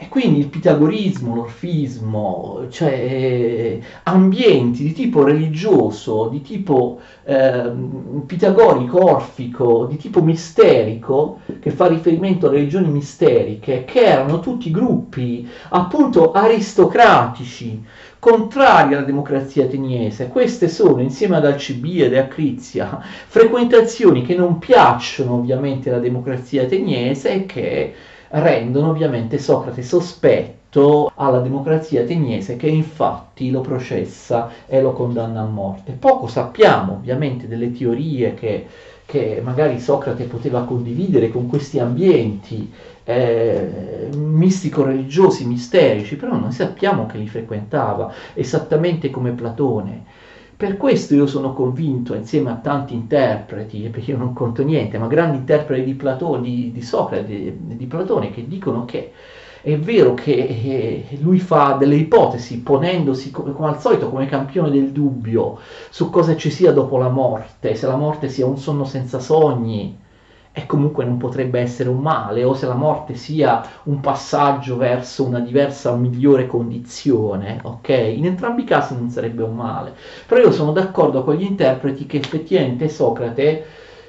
E 0.00 0.06
quindi 0.08 0.38
il 0.38 0.46
pitagorismo, 0.46 1.34
l'orfismo, 1.34 2.66
cioè 2.70 2.92
eh, 2.92 3.82
ambienti 4.04 4.84
di 4.84 4.92
tipo 4.92 5.24
religioso, 5.24 6.28
di 6.28 6.40
tipo 6.40 7.00
eh, 7.24 7.72
pitagorico, 8.24 9.10
orfico, 9.10 9.86
di 9.90 9.96
tipo 9.96 10.22
misterico, 10.22 11.40
che 11.58 11.70
fa 11.70 11.88
riferimento 11.88 12.46
a 12.46 12.50
religioni 12.50 12.88
misteriche, 12.88 13.84
che 13.84 14.02
erano 14.02 14.38
tutti 14.38 14.70
gruppi 14.70 15.48
appunto 15.70 16.30
aristocratici, 16.30 17.84
contrari 18.20 18.94
alla 18.94 19.04
democrazia 19.04 19.64
ateniese. 19.64 20.28
Queste 20.28 20.68
sono, 20.68 21.02
insieme 21.02 21.38
ad 21.38 21.44
Alcibiade 21.44 22.14
e 22.14 22.20
a 22.20 22.28
Crizia, 22.28 23.00
frequentazioni 23.26 24.22
che 24.22 24.36
non 24.36 24.60
piacciono 24.60 25.34
ovviamente 25.34 25.90
alla 25.90 25.98
democrazia 25.98 26.62
ateniese 26.62 27.32
e 27.32 27.46
che 27.46 27.94
rendono 28.30 28.90
ovviamente 28.90 29.38
Socrate 29.38 29.82
sospetto 29.82 31.10
alla 31.14 31.40
democrazia 31.40 32.02
ateniese 32.02 32.56
che 32.56 32.68
infatti 32.68 33.50
lo 33.50 33.60
processa 33.60 34.50
e 34.66 34.80
lo 34.80 34.92
condanna 34.92 35.40
a 35.40 35.46
morte. 35.46 35.92
Poco 35.92 36.26
sappiamo 36.26 36.94
ovviamente 36.94 37.48
delle 37.48 37.72
teorie 37.72 38.34
che, 38.34 38.66
che 39.06 39.40
magari 39.42 39.80
Socrate 39.80 40.24
poteva 40.24 40.64
condividere 40.64 41.30
con 41.30 41.46
questi 41.46 41.78
ambienti 41.78 42.70
eh, 43.04 44.08
mistico-religiosi, 44.14 45.46
misterici, 45.46 46.16
però 46.16 46.36
noi 46.36 46.52
sappiamo 46.52 47.06
che 47.06 47.16
li 47.16 47.26
frequentava, 47.26 48.12
esattamente 48.34 49.08
come 49.08 49.30
Platone. 49.32 50.04
Per 50.58 50.76
questo 50.76 51.14
io 51.14 51.28
sono 51.28 51.52
convinto, 51.52 52.14
insieme 52.14 52.50
a 52.50 52.56
tanti 52.56 52.92
interpreti, 52.92 53.88
perché 53.90 54.10
io 54.10 54.16
non 54.18 54.32
conto 54.32 54.64
niente, 54.64 54.98
ma 54.98 55.06
grandi 55.06 55.36
interpreti 55.36 55.84
di, 55.84 55.94
Platone, 55.94 56.42
di, 56.42 56.72
di 56.72 56.82
Socrate, 56.82 57.24
di, 57.24 57.76
di, 57.76 57.86
Platone, 57.86 58.32
che 58.32 58.44
dicono 58.48 58.84
che 58.84 59.12
è 59.60 59.78
vero 59.78 60.14
che 60.14 60.32
eh, 60.32 61.18
lui 61.20 61.38
fa 61.38 61.76
delle 61.78 61.94
ipotesi, 61.94 62.58
ponendosi 62.58 63.30
come, 63.30 63.52
come, 63.52 63.68
al 63.68 63.80
solito 63.80 64.10
come 64.10 64.26
campione 64.26 64.70
del 64.70 64.90
dubbio 64.90 65.60
su 65.90 66.10
cosa 66.10 66.34
ci 66.34 66.50
sia 66.50 66.72
dopo 66.72 66.96
la 66.98 67.08
morte, 67.08 67.76
se 67.76 67.86
la 67.86 67.96
morte 67.96 68.28
sia 68.28 68.44
un 68.44 68.58
sonno 68.58 68.84
senza 68.84 69.20
sogni, 69.20 69.96
e 70.58 70.66
comunque 70.66 71.04
non 71.04 71.18
potrebbe 71.18 71.60
essere 71.60 71.88
un 71.88 72.00
male, 72.00 72.42
o 72.42 72.52
se 72.52 72.66
la 72.66 72.74
morte 72.74 73.14
sia 73.14 73.64
un 73.84 74.00
passaggio 74.00 74.76
verso 74.76 75.24
una 75.24 75.38
diversa, 75.38 75.94
migliore 75.94 76.48
condizione, 76.48 77.60
ok? 77.62 77.88
In 77.88 78.26
entrambi 78.26 78.62
i 78.62 78.64
casi 78.64 78.94
non 78.94 79.08
sarebbe 79.08 79.44
un 79.44 79.54
male. 79.54 79.94
Però 80.26 80.40
io 80.40 80.50
sono 80.50 80.72
d'accordo 80.72 81.22
con 81.22 81.36
gli 81.36 81.44
interpreti 81.44 82.06
che 82.06 82.18
effettivamente 82.18 82.88
Socrate 82.88 83.64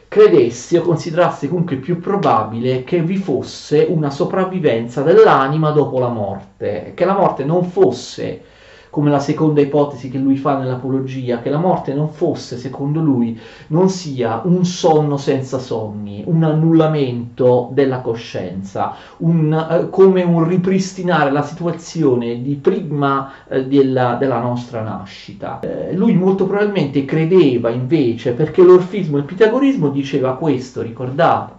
credesse 0.08 0.80
o 0.80 0.82
considerasse 0.82 1.48
comunque 1.48 1.76
più 1.76 2.00
probabile 2.00 2.84
che 2.84 3.00
vi 3.00 3.18
fosse 3.18 3.86
una 3.88 4.10
sopravvivenza 4.10 5.04
dell'anima 5.04 5.70
dopo 5.70 6.00
la 6.00 6.08
morte, 6.08 6.94
che 6.96 7.06
la 7.06 7.14
morte 7.14 7.44
non 7.46 7.64
fosse 7.64 8.42
come 8.90 9.10
la 9.10 9.20
seconda 9.20 9.62
ipotesi 9.62 10.10
che 10.10 10.18
lui 10.18 10.38
fa 10.38 10.58
nell'Apologia, 10.58 11.40
che 11.40 11.50
la 11.50 11.58
morte 11.58 11.94
non 11.94 12.10
fosse, 12.10 12.58
secondo 12.58 13.00
lui, 13.00 13.40
non 13.68 13.90
sia 13.90 14.42
un 14.44 14.66
sonno 14.66 15.18
senza 15.18 15.60
sonni, 15.60 16.24
un 16.26 16.44
annullamento 16.44 17.70
della 17.72 18.00
coscienza, 18.00 18.96
un, 19.18 19.54
eh, 19.54 19.90
come 19.90 20.24
un 20.24 20.48
ripristinare 20.48 21.32
la 21.32 21.44
situazione 21.44 22.42
di 22.42 22.56
prima 22.56 23.32
eh, 23.48 23.66
della, 23.66 24.16
della, 24.16 24.40
nostra 24.40 24.82
nascita. 24.82 25.60
Eh, 25.60 25.94
lui 25.94 26.14
molto 26.14 26.46
probabilmente 26.46 27.06
credeva 27.06 27.70
invece, 27.70 28.32
perché 28.32 28.64
l'orfismo 28.64 29.18
e 29.18 29.20
il 29.20 29.26
pitagorismo 29.26 29.90
diceva 29.90 30.36
questo, 30.36 30.82
ricordate, 30.82 31.54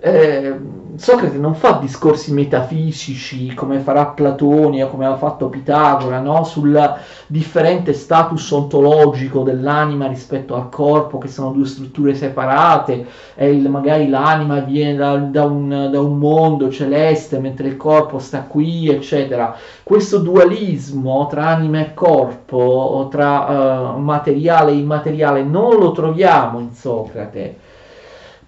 eh, 0.00 0.56
Socrate 0.98 1.38
non 1.38 1.54
fa 1.54 1.78
discorsi 1.80 2.32
metafisici 2.32 3.54
come 3.54 3.78
farà 3.78 4.06
Platone 4.06 4.82
o 4.82 4.88
come 4.88 5.06
ha 5.06 5.16
fatto 5.16 5.48
Pitagora, 5.48 6.18
no? 6.18 6.42
sul 6.42 6.96
differente 7.28 7.92
status 7.92 8.50
ontologico 8.50 9.44
dell'anima 9.44 10.08
rispetto 10.08 10.56
al 10.56 10.68
corpo, 10.70 11.18
che 11.18 11.28
sono 11.28 11.52
due 11.52 11.66
strutture 11.66 12.14
separate, 12.14 13.06
e 13.36 13.52
il, 13.52 13.68
magari 13.68 14.08
l'anima 14.08 14.58
viene 14.58 14.96
da, 14.96 15.16
da, 15.18 15.44
un, 15.44 15.88
da, 15.90 16.00
un, 16.00 16.18
mondo 16.18 16.68
celeste 16.68 17.38
mentre 17.38 17.68
il 17.68 17.76
corpo 17.76 18.18
sta 18.18 18.42
qui, 18.42 18.88
eccetera. 18.88 19.54
Questo 19.84 20.18
dualismo 20.18 21.28
tra 21.28 21.46
anima 21.46 21.78
e 21.78 21.94
corpo, 21.94 23.06
tra 23.08 23.94
uh, 23.94 23.98
materiale 24.00 24.72
e 24.72 24.78
immateriale, 24.78 25.44
non 25.44 25.76
lo 25.76 25.92
troviamo 25.92 26.58
in 26.58 26.72
Socrate 26.72 27.66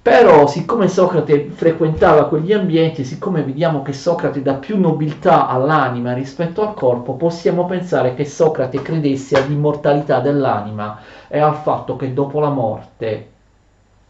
però, 0.02 0.46
siccome 0.46 0.88
Socrate 0.88 1.50
frequentava 1.50 2.26
quegli 2.26 2.52
ambienti, 2.54 3.04
siccome 3.04 3.42
vediamo 3.42 3.82
che 3.82 3.92
Socrate 3.92 4.40
dà 4.40 4.54
più 4.54 4.78
nobiltà 4.78 5.46
all'anima 5.46 6.14
rispetto 6.14 6.62
al 6.66 6.72
corpo, 6.74 7.14
possiamo 7.14 7.66
pensare 7.66 8.14
che 8.14 8.24
Socrate 8.24 8.80
credesse 8.80 9.36
all'immortalità 9.36 10.20
dell'anima 10.20 11.00
e 11.28 11.38
al 11.38 11.54
fatto 11.56 11.96
che 11.96 12.14
dopo 12.14 12.40
la 12.40 12.48
morte 12.48 13.28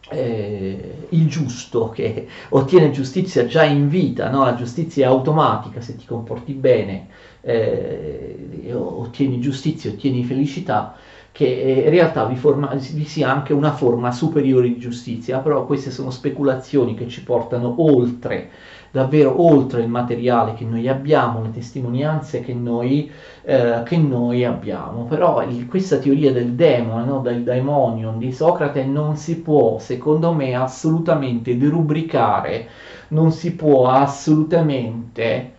eh, 0.09 1.07
il 1.09 1.27
giusto 1.27 1.89
che 1.89 2.27
ottiene 2.49 2.91
giustizia 2.91 3.45
già 3.45 3.63
in 3.63 3.89
vita, 3.89 4.29
no? 4.29 4.43
la 4.45 4.55
giustizia 4.55 5.05
è 5.05 5.09
automatica, 5.09 5.81
se 5.81 5.95
ti 5.97 6.05
comporti 6.05 6.53
bene 6.53 7.07
eh, 7.41 8.73
ottieni 8.73 9.39
giustizia, 9.39 9.91
ottieni 9.91 10.23
felicità, 10.23 10.95
che 11.31 11.45
in 11.85 11.89
realtà 11.89 12.25
vi, 12.25 12.35
forma, 12.35 12.73
vi, 12.75 13.05
sia 13.05 13.31
anche 13.31 13.53
una 13.53 13.71
forma 13.71 14.11
superiore 14.11 14.67
di 14.67 14.77
giustizia, 14.77 15.39
però 15.39 15.65
queste 15.65 15.89
sono 15.89 16.09
speculazioni 16.09 16.93
che 16.93 17.07
ci 17.07 17.23
portano 17.23 17.75
oltre, 17.77 18.49
davvero 18.91 19.41
oltre 19.41 19.81
il 19.81 19.87
materiale 19.87 20.53
che 20.53 20.65
noi 20.65 20.89
abbiamo, 20.89 21.41
le 21.41 21.51
testimonianze 21.51 22.41
che 22.41 22.53
noi, 22.53 23.09
eh, 23.43 23.81
che 23.85 23.97
noi 23.97 24.43
abbiamo. 24.43 25.05
Però 25.05 25.41
il, 25.43 25.67
questa 25.67 25.97
teoria 25.99 26.33
del 26.33 26.51
demone, 26.51 27.05
no, 27.05 27.19
del 27.19 27.43
daimonion 27.43 28.17
di 28.17 28.33
Socrate 28.33 28.83
non 28.83 29.15
si 29.15 29.39
può, 29.39 29.79
secondo 29.79 30.33
me, 30.33 30.53
assolutamente 30.53 31.57
derubricare, 31.57 32.67
non 33.09 33.31
si 33.31 33.55
può 33.55 33.87
assolutamente... 33.87 35.53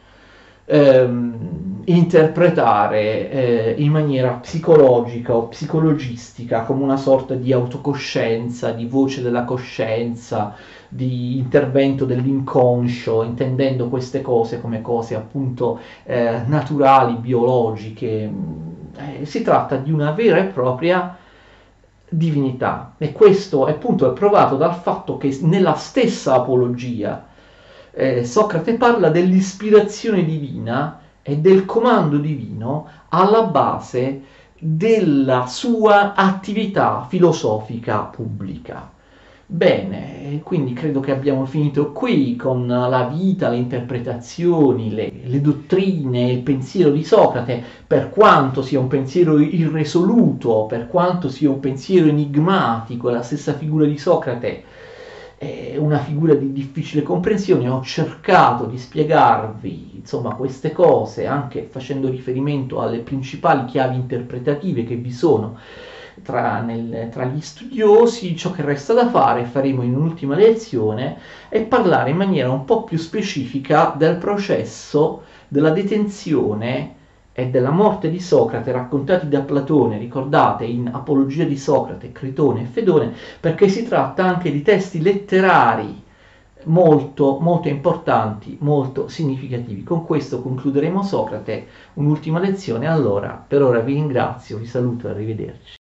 Ehm, 0.67 1.72
interpretare 1.87 3.31
eh, 3.31 3.75
in 3.79 3.91
maniera 3.91 4.33
psicologica 4.35 5.35
o 5.35 5.49
psicologistica 5.49 6.63
come 6.63 6.83
una 6.83 6.97
sorta 6.97 7.35
di 7.35 7.53
autocoscienza, 7.53 8.73
di 8.73 8.87
voce 8.87 9.23
della 9.23 9.45
coscienza, 9.45 10.55
di 10.89 11.39
intervento 11.39 12.05
dell'inconscio, 12.05 13.23
intendendo 13.23 13.89
queste 13.89 14.21
cose 14.21 14.61
come 14.61 14.83
cose 14.83 15.15
appunto 15.15 15.81
eh, 16.05 16.43
naturali, 16.47 17.15
biologiche. 17.15 18.31
Eh, 18.97 19.25
si 19.25 19.43
tratta 19.43 19.77
di 19.77 19.91
una 19.91 20.13
vera 20.13 20.39
e 20.39 20.45
propria 20.45 21.17
divinità 22.09 22.95
e 22.99 23.13
questo 23.13 23.65
appunto 23.65 24.11
è 24.11 24.13
provato 24.13 24.57
dal 24.57 24.75
fatto 24.75 25.17
che 25.17 25.37
nella 25.43 25.75
stessa 25.75 26.35
apologia 26.35 27.27
eh, 27.91 28.25
Socrate 28.25 28.75
parla 28.75 29.09
dell'ispirazione 29.09 30.25
divina 30.25 31.02
e 31.23 31.39
del 31.39 31.65
comando 31.65 32.19
divino 32.19 32.89
alla 33.09 33.45
base 33.45 34.23
della 34.59 35.47
sua 35.47 36.15
attività 36.15 37.07
filosofica 37.09 37.99
pubblica. 38.01 38.91
Bene, 39.45 40.41
quindi 40.43 40.73
credo 40.73 41.01
che 41.01 41.11
abbiamo 41.11 41.45
finito 41.45 41.93
qui 41.93 42.37
con 42.37 42.67
la 42.67 43.11
vita, 43.13 43.51
le 43.51 43.57
interpretazioni, 43.57 44.95
le, 44.95 45.13
le, 45.25 45.41
dottrine, 45.43 46.31
il 46.31 46.41
pensiero 46.41 46.91
di 46.91 47.05
Socrate, 47.05 47.63
per 47.87 48.09
quanto 48.09 48.63
sia 48.63 48.81
un 48.81 48.87
pensiero 48.87 49.39
irresoluto, 49.39 50.65
per 50.67 50.89
quanto 50.89 51.29
sia 51.29 51.51
un 51.51 51.61
pensiero 51.61 52.07
enigmatico, 52.07 53.11
è 53.11 53.13
la 53.13 53.23
stessa 53.23 53.53
figura 53.53 53.85
di 53.85 53.99
Socrate 53.99 54.65
è 55.43 55.77
una 55.77 55.99
figura 55.99 56.35
di 56.35 56.53
difficile 56.53 57.03
comprensione, 57.03 57.69
ho 57.69 57.83
cercato 57.83 58.67
di 58.67 58.79
spiegarvi 58.79 59.97
insomma 59.97 60.37
queste 60.37 60.71
cose 60.71 61.27
anche 61.27 61.67
facendo 61.69 62.09
riferimento 62.09 62.81
alle 62.81 63.01
principali 63.01 63.65
chiavi 63.65 63.97
interpretative 63.97 64.85
che 64.85 64.95
vi 64.95 65.11
sono 65.11 65.59
tra, 66.23 66.61
nel, 66.61 67.09
tra, 67.11 67.25
gli 67.25 67.41
studiosi, 67.41 68.37
ciò 68.37 68.53
che 68.53 68.63
resta 68.63 68.95
da 68.95 69.09
fare 69.09 69.45
faremo 69.45 69.83
in 69.83 69.97
un'ultima 69.97 70.37
lezione 70.37 71.19
è 71.49 71.61
parlare 71.63 72.11
in 72.11 72.17
maniera 72.17 72.49
un 72.49 72.65
po' 72.65 72.85
più 72.85 72.99
specifica 72.99 73.95
del 73.97 74.19
processo 74.19 75.23
della 75.49 75.71
detenzione 75.71 77.01
e 77.33 77.49
della 77.49 77.71
morte 77.71 78.11
di 78.11 78.21
Socrate 78.21 78.73
raccontati 78.73 79.29
da 79.29 79.41
Platone, 79.41 79.99
ricordate 79.99 80.65
in 80.65 80.89
Apologia 80.93 81.45
di 81.45 81.57
Socrate, 81.57 82.13
Cretone 82.13 82.63
e 82.63 82.67
Fedone, 82.67 83.13
perché 83.41 83.69
si 83.69 83.85
tratta 83.85 84.25
anche 84.25 84.53
di 84.53 84.63
testi 84.63 85.01
letterari 85.01 86.03
molto, 86.65 87.39
molto 87.41 87.69
importanti, 87.69 88.57
molto 88.61 89.09
significativi. 89.09 89.83
Con 89.83 90.05
questo 90.05 90.43
concluderemo 90.43 91.03
Socrate, 91.03 91.67
un'ultima 91.95 92.39
lezione. 92.39 92.87
Allora, 92.87 93.43
per 93.47 93.63
ora 93.63 93.81
vi 93.81 93.95
ringrazio, 93.95 94.59
vi 94.59 94.67
saluto 94.67 95.09
e 95.09 95.11
arrivederci. 95.11 95.82